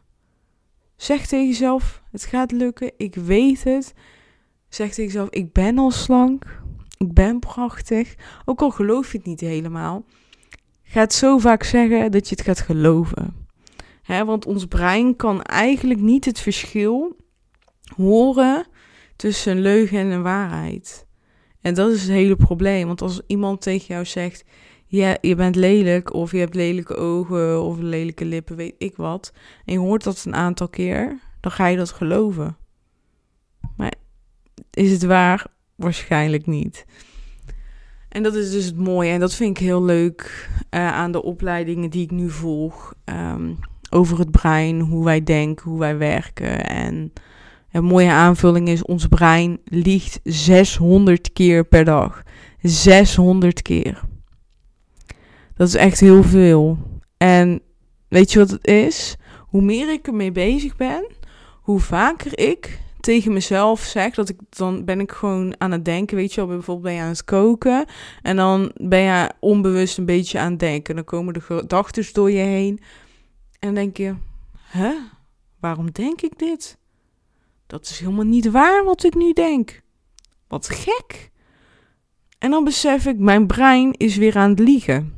Zeg 0.96 1.28
tegen 1.28 1.48
jezelf, 1.48 2.04
het 2.12 2.24
gaat 2.24 2.52
lukken, 2.52 2.92
ik 2.98 3.16
weet 3.16 3.64
het. 3.64 3.94
Zeg 4.70 4.90
tegen 4.90 5.04
jezelf, 5.04 5.30
ik 5.30 5.54
ben 5.54 5.78
al 5.78 5.92
slank, 5.92 6.62
ik 6.98 7.14
ben 7.14 7.40
prachtig. 7.40 8.16
Ook 8.46 8.62
al 8.62 8.72
geloof 8.72 9.12
je 9.12 9.18
het 9.18 9.28
niet 9.28 9.40
helemaal. 9.40 10.06
Ga 10.94 11.00
het 11.00 11.14
zo 11.14 11.38
vaak 11.38 11.64
zeggen 11.64 12.12
dat 12.12 12.30
je 12.30 12.36
het 12.36 12.46
gaat 12.46 12.60
geloven. 12.60 13.48
want 14.08 14.46
ons 14.46 14.66
brein 14.66 15.16
kan 15.16 15.42
eigenlijk 15.42 16.00
niet 16.00 16.26
het 16.26 16.40
verschil 16.40 17.16
horen 17.96 18.66
tussen 19.16 19.52
een 19.52 19.62
leugen 19.62 20.00
en 20.00 20.08
een 20.08 20.22
waarheid. 20.22 21.08
En 21.62 21.74
dat 21.74 21.92
is 21.92 22.02
het 22.02 22.12
hele 22.12 22.36
probleem. 22.36 22.88
Want 22.88 23.02
als 23.02 23.22
iemand 23.28 23.62
tegen 23.62 23.88
jou 23.88 24.06
zegt: 24.06 24.44
ja, 24.86 25.18
je 25.22 25.36
bent 25.36 25.56
lelijk, 25.56 26.14
of 26.14 26.32
je 26.32 26.38
hebt 26.38 26.56
lelijke 26.56 26.96
ogen, 26.96 27.62
of 27.64 27.78
lelijke 27.80 28.26
lippen, 28.26 28.56
weet 28.56 28.76
ik 28.78 28.96
wat. 28.96 29.34
En 29.66 29.74
je 29.74 29.80
hoort 29.80 30.04
dat 30.04 30.24
een 30.26 30.36
aantal 30.36 30.70
keer, 30.70 31.20
dan 31.40 31.52
ga 31.52 31.68
je 31.68 31.78
dat 31.78 31.92
geloven. 31.92 32.58
Maar 33.78 33.94
is 34.72 34.92
het 34.92 35.04
waar? 35.04 35.46
Waarschijnlijk 35.76 36.46
niet. 36.46 36.86
En 38.14 38.24
dat 38.24 38.36
is 38.36 38.52
dus 38.52 38.66
het 38.66 38.78
mooie. 38.78 39.12
En 39.12 39.20
dat 39.20 39.34
vind 39.34 39.58
ik 39.58 39.64
heel 39.64 39.84
leuk 39.84 40.50
uh, 40.72 40.94
aan 40.94 41.12
de 41.12 41.24
opleidingen 41.24 41.90
die 41.90 42.04
ik 42.04 42.12
nu 42.12 42.30
volg. 42.30 42.94
Um, 43.06 43.58
over 43.90 44.20
het 44.20 44.32
brein, 44.32 44.80
hoe 44.80 45.04
wij 45.04 45.24
denken, 45.24 45.70
hoe 45.70 45.80
wij 45.80 45.98
werken. 45.98 46.66
En 46.66 47.14
een 47.72 47.84
mooie 47.84 48.12
aanvulling 48.12 48.68
is: 48.68 48.84
ons 48.84 49.08
brein 49.08 49.60
liegt 49.64 50.20
600 50.24 51.34
keer 51.34 51.66
per 51.66 51.86
dag. 51.86 52.24
600 52.62 53.62
keer. 53.62 54.02
Dat 55.56 55.68
is 55.68 55.76
echt 55.76 56.00
heel 56.00 56.24
veel. 56.24 56.78
En 57.18 57.62
weet 58.08 58.32
je 58.32 58.40
wat 58.40 58.50
het 58.50 58.68
is? 58.68 59.16
Hoe 59.40 59.62
meer 59.62 59.92
ik 59.92 60.08
ermee 60.08 60.32
bezig 60.32 60.76
ben, 60.76 61.08
hoe 61.62 61.80
vaker 61.80 62.40
ik 62.40 62.80
tegen 63.04 63.34
mezelf 63.34 63.80
zeg 63.80 64.14
dat 64.14 64.30
ik 64.30 64.38
dan 64.50 64.86
ben 64.86 65.00
ik 65.00 65.12
gewoon 65.12 65.56
aan 65.58 65.72
het 65.72 65.86
denken, 65.86 66.18
weet 66.18 66.34
je 66.34 66.46
wel, 66.46 66.50
bijvoorbeeld 66.50 66.86
ben 66.86 66.94
je 66.94 67.02
aan 67.02 67.08
het 67.08 67.24
koken 67.24 67.86
en 68.22 68.36
dan 68.36 68.72
ben 68.76 69.00
je 69.00 69.32
onbewust 69.40 69.98
een 69.98 70.06
beetje 70.06 70.40
aan 70.40 70.52
het 70.52 70.60
denken. 70.60 70.96
Dan 70.96 71.04
komen 71.04 71.34
de 71.34 71.42
gedachten 71.42 72.14
door 72.14 72.32
je 72.32 72.38
heen 72.38 72.80
en 73.60 73.74
dan 73.74 73.74
denk 73.74 73.98
je, 73.98 74.16
hè, 74.58 74.94
waarom 75.60 75.92
denk 75.92 76.22
ik 76.22 76.40
dit? 76.40 76.78
Dat 77.68 77.86
is 77.86 78.00
helemaal 78.00 78.26
niet 78.26 78.52
waar 78.52 78.84
wat 78.84 79.04
ik 79.04 79.16
nu 79.16 79.34
denk. 79.34 79.82
Wat 80.48 80.70
gek. 80.70 81.32
En 82.40 82.52
dan 82.52 82.64
besef 82.64 83.06
ik, 83.06 83.18
mijn 83.18 83.48
brein 83.48 83.94
is 83.94 84.18
weer 84.18 84.38
aan 84.38 84.50
het 84.50 84.60
liegen. 84.60 85.14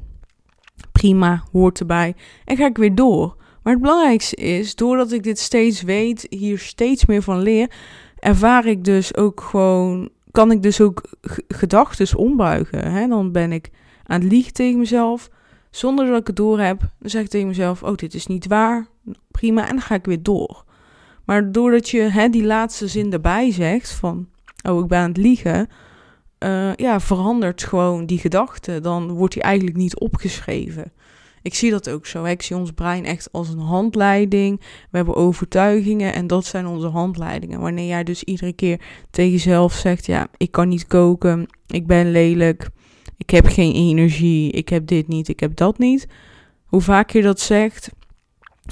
Prima, 0.91 1.43
hoort 1.51 1.79
erbij. 1.79 2.15
En 2.45 2.57
ga 2.57 2.65
ik 2.65 2.77
weer 2.77 2.95
door. 2.95 3.43
Maar 3.65 3.73
het 3.73 3.81
belangrijkste 3.81 4.35
is, 4.35 4.75
doordat 4.75 5.11
ik 5.11 5.23
dit 5.23 5.39
steeds 5.39 5.81
weet, 5.81 6.27
hier 6.29 6.59
steeds 6.59 7.05
meer 7.05 7.21
van 7.21 7.41
leer, 7.41 7.71
ervaar 8.19 8.65
ik 8.65 8.83
dus 8.83 9.15
ook 9.15 9.41
gewoon, 9.41 10.09
kan 10.31 10.51
ik 10.51 10.61
dus 10.61 10.81
ook 10.81 11.01
gedachten 11.47 12.17
ombuigen. 12.17 12.91
Hè? 12.91 13.07
Dan 13.07 13.31
ben 13.31 13.51
ik 13.51 13.69
aan 14.03 14.21
het 14.21 14.31
liegen 14.31 14.53
tegen 14.53 14.79
mezelf, 14.79 15.29
zonder 15.69 16.05
dat 16.05 16.19
ik 16.19 16.27
het 16.27 16.35
door 16.35 16.59
heb. 16.59 16.79
Dan 16.79 17.09
zeg 17.09 17.21
ik 17.21 17.29
tegen 17.29 17.47
mezelf, 17.47 17.83
oh, 17.83 17.95
dit 17.95 18.13
is 18.13 18.27
niet 18.27 18.47
waar. 18.47 18.87
Prima, 19.31 19.61
en 19.61 19.75
dan 19.75 19.81
ga 19.81 19.95
ik 19.95 20.05
weer 20.05 20.23
door. 20.23 20.63
Maar 21.23 21.51
doordat 21.51 21.89
je 21.89 22.01
hè, 22.01 22.29
die 22.29 22.45
laatste 22.45 22.87
zin 22.87 23.13
erbij 23.13 23.51
zegt 23.51 23.91
van, 23.91 24.27
oh, 24.69 24.79
ik 24.79 24.87
ben 24.87 24.99
aan 24.99 25.07
het 25.07 25.17
liegen, 25.17 25.67
uh, 26.39 26.75
ja, 26.75 26.99
verandert 26.99 27.63
gewoon 27.63 28.05
die 28.05 28.19
gedachte. 28.19 28.79
Dan 28.79 29.11
wordt 29.11 29.33
die 29.33 29.43
eigenlijk 29.43 29.77
niet 29.77 29.99
opgeschreven. 29.99 30.91
Ik 31.45 31.53
zie 31.53 31.71
dat 31.71 31.89
ook 31.89 32.05
zo. 32.05 32.23
Ik 32.23 32.41
zie 32.41 32.55
ons 32.55 32.71
brein 32.71 33.05
echt 33.05 33.31
als 33.31 33.49
een 33.49 33.59
handleiding. 33.59 34.59
We 34.59 34.97
hebben 34.97 35.15
overtuigingen 35.15 36.13
en 36.13 36.27
dat 36.27 36.45
zijn 36.45 36.67
onze 36.67 36.87
handleidingen. 36.87 37.59
Wanneer 37.59 37.87
jij 37.87 38.03
dus 38.03 38.23
iedere 38.23 38.53
keer 38.53 38.81
tegen 39.09 39.31
jezelf 39.31 39.73
zegt: 39.73 40.05
Ja, 40.05 40.27
ik 40.37 40.51
kan 40.51 40.67
niet 40.67 40.87
koken, 40.87 41.47
ik 41.67 41.87
ben 41.87 42.11
lelijk, 42.11 42.69
ik 43.17 43.29
heb 43.29 43.45
geen 43.47 43.73
energie, 43.73 44.51
ik 44.51 44.69
heb 44.69 44.87
dit 44.87 45.07
niet, 45.07 45.27
ik 45.27 45.39
heb 45.39 45.55
dat 45.55 45.77
niet. 45.77 46.07
Hoe 46.65 46.81
vaak 46.81 47.09
je 47.09 47.21
dat 47.21 47.39
zegt, 47.39 47.89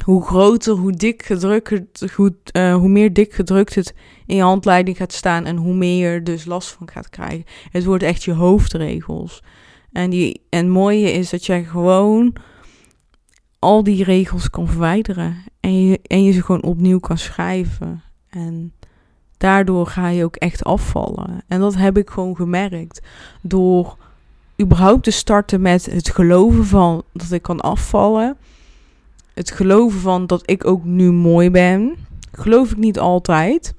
hoe 0.03 0.25
groter, 0.25 0.73
hoe 0.73 0.93
dik 0.93 1.25
gedrukt, 1.25 2.11
hoe, 2.15 2.35
uh, 2.57 2.75
hoe 2.75 2.89
meer 2.89 3.13
dik 3.13 3.33
gedrukt 3.33 3.75
het 3.75 3.93
in 4.25 4.35
je 4.35 4.41
handleiding 4.41 4.97
gaat 4.97 5.13
staan 5.13 5.45
en 5.45 5.55
hoe 5.57 5.73
meer 5.73 5.99
je 5.99 6.07
er 6.07 6.23
dus 6.23 6.45
last 6.45 6.69
van 6.69 6.89
gaat 6.89 7.09
krijgen. 7.09 7.45
Het 7.71 7.85
wordt 7.85 8.03
echt 8.03 8.23
je 8.23 8.33
hoofdregels. 8.33 9.43
En, 9.91 10.09
die, 10.09 10.41
en 10.49 10.59
het 10.59 10.73
mooie 10.73 11.11
is 11.11 11.29
dat 11.29 11.45
jij 11.45 11.63
gewoon 11.63 12.35
al 13.63 13.83
die 13.83 14.03
regels 14.03 14.49
kan 14.49 14.67
verwijderen 14.67 15.35
en 15.59 15.85
je, 15.85 15.99
en 16.07 16.23
je 16.23 16.31
ze 16.31 16.41
gewoon 16.41 16.63
opnieuw 16.63 16.99
kan 16.99 17.17
schrijven. 17.17 18.01
En 18.29 18.73
daardoor 19.37 19.87
ga 19.87 20.07
je 20.07 20.23
ook 20.23 20.35
echt 20.35 20.63
afvallen. 20.63 21.43
En 21.47 21.59
dat 21.59 21.75
heb 21.75 21.97
ik 21.97 22.09
gewoon 22.09 22.35
gemerkt 22.35 23.01
door 23.41 23.97
überhaupt 24.61 25.03
te 25.03 25.11
starten 25.11 25.61
met 25.61 25.85
het 25.85 26.09
geloven 26.09 26.65
van 26.65 27.03
dat 27.13 27.31
ik 27.31 27.41
kan 27.41 27.61
afvallen 27.61 28.37
het 29.33 29.51
geloven 29.51 29.99
van 29.99 30.27
dat 30.27 30.41
ik 30.45 30.65
ook 30.65 30.83
nu 30.83 31.11
mooi 31.11 31.49
ben, 31.49 31.95
geloof 32.31 32.71
ik 32.71 32.77
niet 32.77 32.99
altijd. 32.99 33.73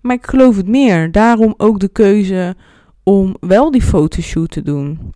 Maar 0.00 0.16
ik 0.16 0.26
geloof 0.26 0.56
het 0.56 0.68
meer. 0.68 1.12
Daarom 1.12 1.54
ook 1.56 1.80
de 1.80 1.88
keuze 1.88 2.56
om 3.02 3.36
wel 3.40 3.70
die 3.70 3.82
fotoshoot 3.82 4.50
te 4.50 4.62
doen. 4.62 5.14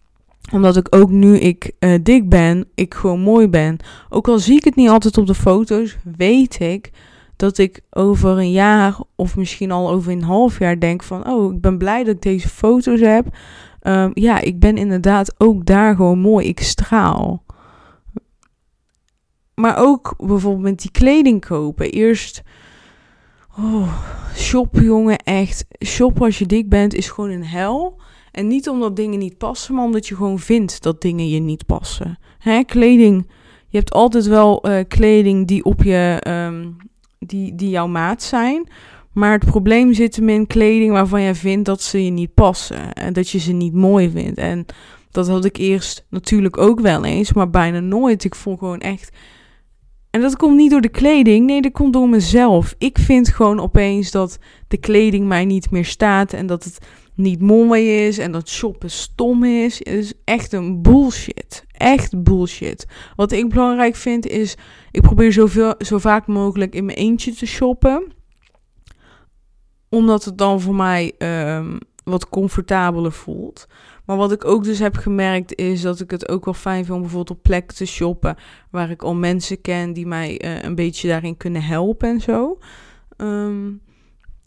Omdat 0.52 0.76
ik 0.76 0.94
ook 0.94 1.10
nu 1.10 1.38
ik 1.38 1.72
uh, 1.80 1.94
dik 2.02 2.28
ben, 2.28 2.68
ik 2.74 2.94
gewoon 2.94 3.20
mooi 3.20 3.48
ben. 3.48 3.76
Ook 4.08 4.28
al 4.28 4.38
zie 4.38 4.56
ik 4.56 4.64
het 4.64 4.74
niet 4.74 4.88
altijd 4.88 5.18
op 5.18 5.26
de 5.26 5.34
foto's, 5.34 5.96
weet 6.16 6.60
ik 6.60 6.90
dat 7.36 7.58
ik 7.58 7.80
over 7.90 8.30
een 8.30 8.50
jaar 8.50 8.96
of 9.16 9.36
misschien 9.36 9.70
al 9.70 9.90
over 9.90 10.12
een 10.12 10.22
half 10.22 10.58
jaar 10.58 10.80
denk 10.80 11.02
van... 11.02 11.28
Oh, 11.28 11.54
ik 11.54 11.60
ben 11.60 11.78
blij 11.78 12.04
dat 12.04 12.14
ik 12.14 12.22
deze 12.22 12.48
foto's 12.48 13.00
heb. 13.00 13.26
Um, 13.82 14.10
ja, 14.14 14.40
ik 14.40 14.58
ben 14.58 14.76
inderdaad 14.76 15.34
ook 15.38 15.66
daar 15.66 15.96
gewoon 15.96 16.18
mooi. 16.18 16.46
Ik 16.46 16.60
straal. 16.60 17.44
Maar 19.54 19.76
ook 19.78 20.14
bijvoorbeeld 20.16 20.62
met 20.62 20.80
die 20.80 20.90
kleding 20.90 21.46
kopen. 21.46 21.90
Eerst, 21.90 22.42
oh, 23.58 24.04
shoppen 24.36 24.84
jongen, 24.84 25.18
echt. 25.18 25.64
Shoppen 25.84 26.22
als 26.22 26.38
je 26.38 26.46
dik 26.46 26.68
bent 26.68 26.94
is 26.94 27.08
gewoon 27.08 27.30
een 27.30 27.44
hel. 27.44 28.00
En 28.34 28.46
niet 28.46 28.68
omdat 28.68 28.96
dingen 28.96 29.18
niet 29.18 29.38
passen, 29.38 29.74
maar 29.74 29.84
omdat 29.84 30.06
je 30.06 30.16
gewoon 30.16 30.38
vindt 30.38 30.82
dat 30.82 31.00
dingen 31.00 31.28
je 31.28 31.40
niet 31.40 31.66
passen. 31.66 32.18
Hè, 32.38 32.62
kleding, 32.62 33.26
je 33.68 33.78
hebt 33.78 33.92
altijd 33.92 34.26
wel 34.26 34.68
uh, 34.68 34.78
kleding 34.88 35.46
die 35.46 35.64
op 35.64 35.82
je, 35.82 36.22
um, 36.28 36.76
die, 37.18 37.54
die 37.54 37.70
jouw 37.70 37.86
maat 37.86 38.22
zijn. 38.22 38.68
Maar 39.12 39.32
het 39.32 39.44
probleem 39.44 39.92
zit 39.92 40.16
hem 40.16 40.28
in 40.28 40.46
kleding 40.46 40.92
waarvan 40.92 41.22
jij 41.22 41.34
vindt 41.34 41.64
dat 41.64 41.82
ze 41.82 42.04
je 42.04 42.10
niet 42.10 42.34
passen. 42.34 42.92
En 42.92 43.12
dat 43.12 43.28
je 43.28 43.38
ze 43.38 43.52
niet 43.52 43.74
mooi 43.74 44.10
vindt. 44.10 44.38
En 44.38 44.66
dat 45.10 45.28
had 45.28 45.44
ik 45.44 45.56
eerst 45.56 46.06
natuurlijk 46.10 46.58
ook 46.58 46.80
wel 46.80 47.04
eens, 47.04 47.32
maar 47.32 47.50
bijna 47.50 47.80
nooit. 47.80 48.24
Ik 48.24 48.34
voel 48.34 48.56
gewoon 48.56 48.80
echt 48.80 49.10
en 50.14 50.20
dat 50.20 50.36
komt 50.36 50.56
niet 50.56 50.70
door 50.70 50.80
de 50.80 50.88
kleding, 50.88 51.46
nee, 51.46 51.62
dat 51.62 51.72
komt 51.72 51.92
door 51.92 52.08
mezelf. 52.08 52.74
Ik 52.78 52.98
vind 52.98 53.28
gewoon 53.28 53.60
opeens 53.60 54.10
dat 54.10 54.38
de 54.68 54.76
kleding 54.76 55.26
mij 55.26 55.44
niet 55.44 55.70
meer 55.70 55.84
staat 55.84 56.32
en 56.32 56.46
dat 56.46 56.64
het 56.64 56.78
niet 57.14 57.40
mooi 57.40 58.06
is 58.06 58.18
en 58.18 58.32
dat 58.32 58.48
shoppen 58.48 58.90
stom 58.90 59.44
is. 59.44 59.82
Is 59.82 60.12
echt 60.24 60.52
een 60.52 60.82
bullshit. 60.82 61.64
Echt 61.70 62.22
bullshit. 62.22 62.86
Wat 63.16 63.32
ik 63.32 63.48
belangrijk 63.48 63.96
vind 63.96 64.26
is, 64.26 64.56
ik 64.90 65.02
probeer 65.02 65.32
zoveel, 65.32 65.74
zo 65.78 65.98
vaak 65.98 66.26
mogelijk 66.26 66.74
in 66.74 66.84
mijn 66.84 66.98
eentje 66.98 67.34
te 67.34 67.46
shoppen. 67.46 68.12
Omdat 69.88 70.24
het 70.24 70.38
dan 70.38 70.60
voor 70.60 70.74
mij 70.74 71.12
um, 71.18 71.78
wat 72.04 72.28
comfortabeler 72.28 73.12
voelt. 73.12 73.66
Maar 74.04 74.16
wat 74.16 74.32
ik 74.32 74.44
ook 74.44 74.64
dus 74.64 74.78
heb 74.78 74.96
gemerkt 74.96 75.54
is 75.54 75.80
dat 75.80 76.00
ik 76.00 76.10
het 76.10 76.28
ook 76.28 76.44
wel 76.44 76.54
fijn 76.54 76.84
vind 76.84 76.96
om 76.96 77.00
bijvoorbeeld 77.00 77.38
op 77.38 77.42
plekken 77.42 77.76
te 77.76 77.86
shoppen 77.86 78.36
waar 78.70 78.90
ik 78.90 79.02
al 79.02 79.14
mensen 79.14 79.60
ken 79.60 79.92
die 79.92 80.06
mij 80.06 80.44
uh, 80.44 80.62
een 80.62 80.74
beetje 80.74 81.08
daarin 81.08 81.36
kunnen 81.36 81.62
helpen 81.62 82.08
en 82.08 82.20
zo. 82.20 82.58
Um, 83.16 83.80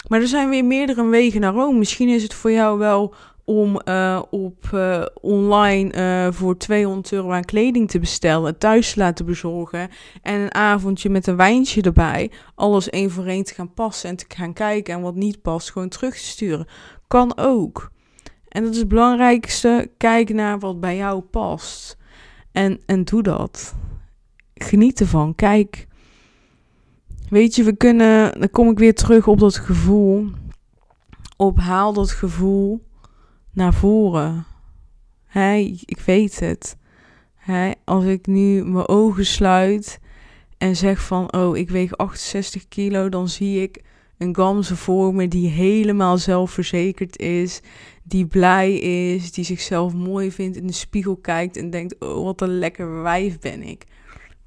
maar 0.08 0.22
er 0.22 0.28
zijn 0.28 0.50
weer 0.50 0.66
meerdere 0.66 1.06
wegen 1.06 1.42
naar 1.42 1.54
Rome. 1.54 1.78
Misschien 1.78 2.10
is 2.10 2.24
het 2.24 2.34
voor 2.34 2.52
jou 2.52 2.78
wel 2.78 3.14
om 3.46 3.82
uh, 3.86 4.22
op 4.30 4.70
uh, 4.74 5.06
online 5.22 6.32
voor 6.34 6.58
200 6.58 7.12
euro 7.12 7.32
aan 7.32 7.46
kleding 7.46 7.90
te 7.90 8.00
bestellen, 8.00 8.58
thuis 8.58 8.94
te 8.94 9.00
laten 9.00 9.26
bezorgen 9.26 9.90
en 10.22 10.40
een 10.40 10.54
avondje 10.54 11.10
met 11.10 11.28
een 11.28 11.36
wijntje 11.36 11.82
erbij, 11.82 12.32
alles 12.56 12.90
één 12.90 13.12
voor 13.12 13.26
één 13.26 13.44
te 13.44 13.54
gaan 13.54 13.74
passen 13.74 14.10
en 14.10 14.16
te 14.16 14.26
gaan 14.28 14.54
kijken 14.54 14.94
en 14.94 15.02
wat 15.02 15.16
niet 15.16 15.42
past 15.42 15.72
gewoon 15.72 15.90
terug 15.90 16.14
te 16.14 16.26
sturen. 16.26 16.68
Kan 17.08 17.38
ook. 17.38 17.92
En 18.48 18.64
dat 18.64 18.72
is 18.72 18.80
het 18.80 18.88
belangrijkste. 18.88 19.92
Kijk 19.98 20.34
naar 20.34 20.60
wat 20.60 20.80
bij 20.80 20.96
jou 20.96 21.22
past. 21.22 21.98
En, 22.52 22.82
en 22.86 23.04
doe 23.04 23.24
dat. 23.24 23.76
Geniet 24.54 25.00
ervan. 25.00 25.36
Kijk. 25.36 25.87
Weet 27.30 27.56
je, 27.56 27.64
we 27.64 27.76
kunnen. 27.76 28.40
Dan 28.40 28.50
kom 28.50 28.70
ik 28.70 28.78
weer 28.78 28.96
terug 28.96 29.28
op 29.28 29.40
dat 29.40 29.58
gevoel. 29.58 30.28
Ophaal 31.38 31.94
dat 31.94 32.12
gevoel 32.12 32.84
naar 33.52 33.74
voren. 33.74 34.46
Ik 35.86 36.00
weet 36.06 36.40
het. 36.40 36.78
Als 37.84 38.04
ik 38.04 38.28
nu 38.28 38.66
mijn 38.66 38.88
ogen 38.88 39.26
sluit 39.26 40.00
en 40.58 40.76
zeg 40.76 41.02
van, 41.02 41.34
oh, 41.34 41.58
ik 41.58 41.70
weeg 41.70 41.98
68 41.98 42.68
kilo, 42.68 43.10
dan 43.10 43.30
zie 43.30 43.62
ik 43.62 43.82
een 44.18 44.36
gamse 44.36 44.76
voor 44.76 45.16
me 45.16 45.28
die 45.28 45.50
helemaal 45.50 46.18
zelfverzekerd 46.18 47.20
is, 47.20 47.62
die 48.04 48.26
blij 48.26 48.74
is, 48.74 49.32
die 49.32 49.44
zichzelf 49.44 49.94
mooi 49.94 50.32
vindt, 50.32 50.58
in 50.58 50.68
de 50.68 50.74
spiegel 50.74 51.16
kijkt 51.16 51.58
en 51.58 51.70
denkt, 51.70 52.00
oh, 52.00 52.24
wat 52.24 52.42
een 52.42 52.60
lekker 52.60 53.02
wijf 53.02 53.40
ben 53.40 53.64
ik. 53.64 53.86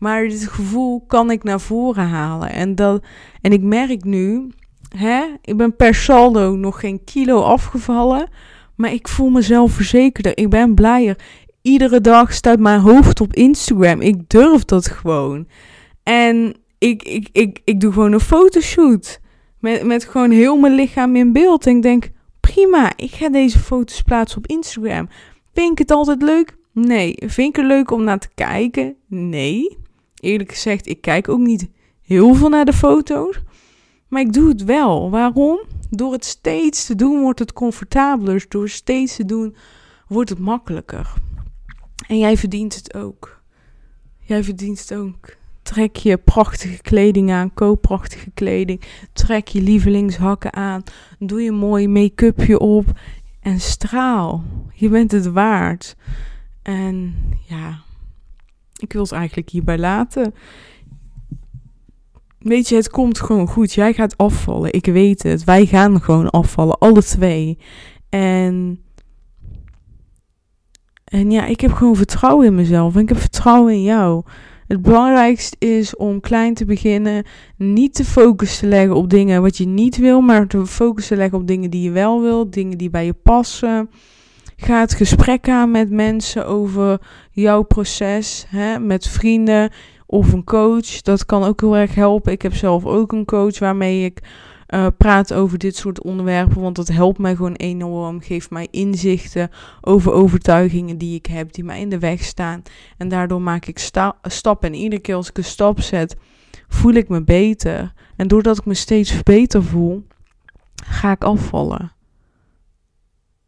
Maar 0.00 0.28
dit 0.28 0.48
gevoel 0.48 1.04
kan 1.06 1.30
ik 1.30 1.42
naar 1.42 1.60
voren 1.60 2.06
halen. 2.06 2.52
En, 2.52 2.74
dat, 2.74 3.02
en 3.40 3.52
ik 3.52 3.62
merk 3.62 4.04
nu, 4.04 4.50
hè, 4.96 5.22
ik 5.42 5.56
ben 5.56 5.76
per 5.76 5.94
saldo 5.94 6.56
nog 6.56 6.80
geen 6.80 7.04
kilo 7.04 7.40
afgevallen, 7.40 8.28
maar 8.76 8.92
ik 8.92 9.08
voel 9.08 9.30
mezelf 9.30 9.72
verzekerder. 9.72 10.36
Ik 10.36 10.48
ben 10.48 10.74
blijer. 10.74 11.18
Iedere 11.62 12.00
dag 12.00 12.32
staat 12.32 12.58
mijn 12.58 12.80
hoofd 12.80 13.20
op 13.20 13.34
Instagram. 13.34 14.00
Ik 14.00 14.28
durf 14.28 14.64
dat 14.64 14.86
gewoon. 14.86 15.46
En 16.02 16.54
ik, 16.78 17.02
ik, 17.02 17.28
ik, 17.32 17.60
ik 17.64 17.80
doe 17.80 17.92
gewoon 17.92 18.12
een 18.12 18.20
fotoshoot. 18.20 19.20
Met, 19.58 19.84
met 19.84 20.04
gewoon 20.04 20.30
heel 20.30 20.56
mijn 20.56 20.74
lichaam 20.74 21.16
in 21.16 21.32
beeld. 21.32 21.66
En 21.66 21.76
ik 21.76 21.82
denk, 21.82 22.10
prima, 22.40 22.92
ik 22.96 23.10
ga 23.10 23.28
deze 23.28 23.58
foto's 23.58 24.02
plaatsen 24.02 24.38
op 24.38 24.46
Instagram. 24.46 25.08
Vind 25.54 25.72
ik 25.72 25.78
het 25.78 25.90
altijd 25.90 26.22
leuk? 26.22 26.56
Nee. 26.72 27.14
Vind 27.26 27.48
ik 27.48 27.56
het 27.56 27.64
leuk 27.64 27.90
om 27.90 28.04
naar 28.04 28.18
te 28.18 28.28
kijken? 28.34 28.96
Nee. 29.06 29.78
Eerlijk 30.20 30.52
gezegd, 30.52 30.86
ik 30.86 31.00
kijk 31.00 31.28
ook 31.28 31.38
niet 31.38 31.68
heel 32.02 32.34
veel 32.34 32.48
naar 32.48 32.64
de 32.64 32.72
foto's. 32.72 33.40
Maar 34.08 34.20
ik 34.20 34.32
doe 34.32 34.48
het 34.48 34.64
wel. 34.64 35.10
Waarom? 35.10 35.60
Door 35.90 36.12
het 36.12 36.24
steeds 36.24 36.86
te 36.86 36.94
doen 36.94 37.20
wordt 37.20 37.38
het 37.38 37.52
comfortabeler. 37.52 38.44
Door 38.48 38.68
steeds 38.68 39.16
te 39.16 39.24
doen 39.24 39.56
wordt 40.06 40.30
het 40.30 40.38
makkelijker. 40.38 41.12
En 42.06 42.18
jij 42.18 42.36
verdient 42.36 42.74
het 42.74 42.94
ook. 42.94 43.42
Jij 44.18 44.44
verdient 44.44 44.80
het 44.80 44.94
ook. 44.94 45.36
Trek 45.62 45.96
je 45.96 46.16
prachtige 46.16 46.82
kleding 46.82 47.30
aan, 47.30 47.54
koop 47.54 47.82
prachtige 47.82 48.30
kleding. 48.30 48.82
Trek 49.12 49.48
je 49.48 49.62
lievelingshakken 49.62 50.52
aan. 50.52 50.82
Doe 51.18 51.42
je 51.42 51.52
mooi 51.52 51.88
make-upje 51.88 52.58
op. 52.58 52.84
En 53.40 53.60
straal. 53.60 54.44
Je 54.74 54.88
bent 54.88 55.12
het 55.12 55.26
waard. 55.26 55.96
En 56.62 57.14
ja, 57.48 57.82
ik 58.82 58.92
wil 58.92 59.02
het 59.02 59.12
eigenlijk 59.12 59.50
hierbij 59.50 59.78
laten. 59.78 60.34
Weet 62.40 62.68
je, 62.68 62.76
het 62.76 62.90
komt 62.90 63.20
gewoon 63.20 63.46
goed. 63.46 63.72
Jij 63.72 63.92
gaat 63.92 64.16
afvallen. 64.16 64.72
Ik 64.72 64.86
weet 64.86 65.22
het. 65.22 65.44
Wij 65.44 65.66
gaan 65.66 66.00
gewoon 66.00 66.30
afvallen. 66.30 66.78
Alle 66.78 67.02
twee. 67.02 67.58
En. 68.08 68.82
En 71.04 71.30
ja, 71.30 71.46
ik 71.46 71.60
heb 71.60 71.72
gewoon 71.72 71.96
vertrouwen 71.96 72.46
in 72.46 72.54
mezelf. 72.54 72.94
En 72.94 73.00
ik 73.00 73.08
heb 73.08 73.18
vertrouwen 73.18 73.72
in 73.72 73.82
jou. 73.82 74.22
Het 74.66 74.82
belangrijkste 74.82 75.56
is 75.58 75.96
om 75.96 76.20
klein 76.20 76.54
te 76.54 76.64
beginnen. 76.64 77.24
Niet 77.56 77.94
te 77.94 78.04
focus 78.04 78.58
te 78.58 78.66
leggen 78.66 78.96
op 78.96 79.10
dingen 79.10 79.42
wat 79.42 79.56
je 79.56 79.66
niet 79.66 79.96
wil. 79.96 80.20
Maar 80.20 80.46
te 80.46 80.66
focus 80.66 81.06
te 81.06 81.16
leggen 81.16 81.38
op 81.38 81.46
dingen 81.46 81.70
die 81.70 81.82
je 81.82 81.90
wel 81.90 82.20
wil. 82.20 82.50
Dingen 82.50 82.78
die 82.78 82.90
bij 82.90 83.04
je 83.04 83.12
passen. 83.12 83.90
Ga 84.62 84.80
het 84.80 85.48
aan 85.48 85.70
met 85.70 85.90
mensen 85.90 86.46
over 86.46 87.00
jouw 87.30 87.62
proces. 87.62 88.44
Hè, 88.48 88.78
met 88.78 89.08
vrienden 89.08 89.70
of 90.06 90.32
een 90.32 90.44
coach. 90.44 91.00
Dat 91.02 91.26
kan 91.26 91.44
ook 91.44 91.60
heel 91.60 91.76
erg 91.76 91.94
helpen. 91.94 92.32
Ik 92.32 92.42
heb 92.42 92.54
zelf 92.54 92.84
ook 92.84 93.12
een 93.12 93.24
coach 93.24 93.58
waarmee 93.58 94.04
ik 94.04 94.22
uh, 94.68 94.86
praat 94.96 95.32
over 95.32 95.58
dit 95.58 95.76
soort 95.76 96.02
onderwerpen. 96.02 96.60
Want 96.60 96.76
dat 96.76 96.88
helpt 96.88 97.18
mij 97.18 97.36
gewoon 97.36 97.54
enorm. 97.54 98.20
Geeft 98.20 98.50
mij 98.50 98.68
inzichten 98.70 99.50
over 99.80 100.12
overtuigingen 100.12 100.98
die 100.98 101.14
ik 101.14 101.26
heb, 101.26 101.52
die 101.52 101.64
mij 101.64 101.80
in 101.80 101.88
de 101.88 101.98
weg 101.98 102.24
staan. 102.24 102.62
En 102.96 103.08
daardoor 103.08 103.42
maak 103.42 103.66
ik 103.66 103.78
sta 103.78 104.16
stappen. 104.22 104.68
En 104.68 104.78
iedere 104.78 105.00
keer 105.00 105.14
als 105.14 105.28
ik 105.28 105.38
een 105.38 105.44
stap 105.44 105.80
zet, 105.80 106.16
voel 106.68 106.92
ik 106.92 107.08
me 107.08 107.22
beter. 107.22 107.92
En 108.16 108.28
doordat 108.28 108.58
ik 108.58 108.64
me 108.64 108.74
steeds 108.74 109.22
beter 109.22 109.64
voel, 109.64 110.06
ga 110.84 111.12
ik 111.12 111.24
afvallen. 111.24 111.92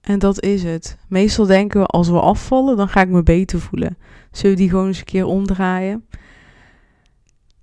En 0.02 0.18
dat 0.18 0.42
is 0.42 0.62
het. 0.62 0.98
Meestal 1.08 1.46
denken 1.46 1.80
we 1.80 1.86
als 1.86 2.08
we 2.08 2.20
afvallen, 2.20 2.76
dan 2.76 2.88
ga 2.88 3.00
ik 3.00 3.08
me 3.08 3.22
beter 3.22 3.60
voelen. 3.60 3.96
Zullen 4.30 4.56
we 4.56 4.62
die 4.62 4.70
gewoon 4.70 4.86
eens 4.86 4.98
een 4.98 5.04
keer 5.04 5.24
omdraaien? 5.24 6.04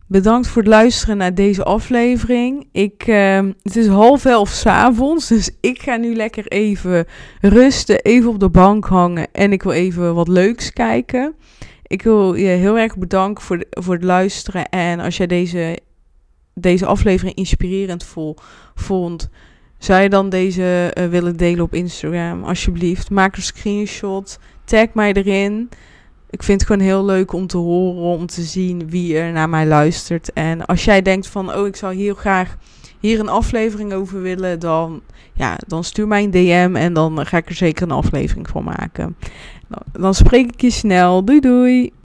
Bedankt 0.07 0.47
voor 0.47 0.61
het 0.61 0.71
luisteren 0.71 1.17
naar 1.17 1.33
deze 1.33 1.63
aflevering. 1.63 2.67
Ik, 2.71 3.07
uh, 3.07 3.39
het 3.61 3.75
is 3.75 3.87
half 3.87 4.25
elf 4.25 4.49
s'avonds, 4.49 5.27
dus 5.27 5.51
ik 5.61 5.81
ga 5.81 5.95
nu 5.95 6.15
lekker 6.15 6.47
even 6.47 7.05
rusten, 7.41 8.01
even 8.01 8.29
op 8.29 8.39
de 8.39 8.49
bank 8.49 8.85
hangen 8.85 9.27
en 9.31 9.51
ik 9.51 9.63
wil 9.63 9.71
even 9.71 10.15
wat 10.15 10.27
leuks 10.27 10.73
kijken. 10.73 11.35
Ik 11.83 12.01
wil 12.01 12.33
je 12.33 12.47
heel 12.47 12.77
erg 12.77 12.97
bedanken 12.97 13.43
voor, 13.43 13.63
voor 13.69 13.93
het 13.93 14.03
luisteren 14.03 14.69
en 14.69 14.99
als 14.99 15.17
jij 15.17 15.27
deze, 15.27 15.79
deze 16.53 16.85
aflevering 16.85 17.35
inspirerend 17.35 18.05
vond, 18.75 19.29
zou 19.79 20.01
je 20.01 20.09
dan 20.09 20.29
deze 20.29 20.93
uh, 20.97 21.07
willen 21.07 21.37
delen 21.37 21.63
op 21.63 21.73
Instagram? 21.73 22.43
Alsjeblieft, 22.43 23.09
maak 23.09 23.35
een 23.35 23.41
screenshot, 23.41 24.39
tag 24.65 24.87
mij 24.93 25.13
erin 25.13 25.69
ik 26.29 26.43
vind 26.43 26.59
het 26.59 26.69
gewoon 26.69 26.85
heel 26.85 27.05
leuk 27.05 27.33
om 27.33 27.47
te 27.47 27.57
horen, 27.57 28.01
om 28.01 28.25
te 28.25 28.41
zien 28.41 28.89
wie 28.89 29.17
er 29.17 29.31
naar 29.31 29.49
mij 29.49 29.65
luistert. 29.65 30.33
En 30.33 30.65
als 30.65 30.83
jij 30.83 31.01
denkt 31.01 31.27
van, 31.27 31.55
oh, 31.55 31.67
ik 31.67 31.75
zou 31.75 31.95
heel 31.95 32.15
graag 32.15 32.57
hier 32.99 33.19
een 33.19 33.29
aflevering 33.29 33.93
over 33.93 34.21
willen, 34.21 34.59
dan, 34.59 35.01
ja, 35.33 35.57
dan 35.67 35.83
stuur 35.83 36.07
mij 36.07 36.23
een 36.23 36.31
DM 36.31 36.75
en 36.75 36.93
dan 36.93 37.25
ga 37.25 37.37
ik 37.37 37.49
er 37.49 37.55
zeker 37.55 37.83
een 37.83 37.91
aflevering 37.91 38.49
van 38.49 38.63
maken. 38.63 39.15
Dan 39.91 40.13
spreek 40.13 40.51
ik 40.51 40.61
je 40.61 40.69
snel. 40.69 41.25
Doei 41.25 41.39
doei! 41.39 41.91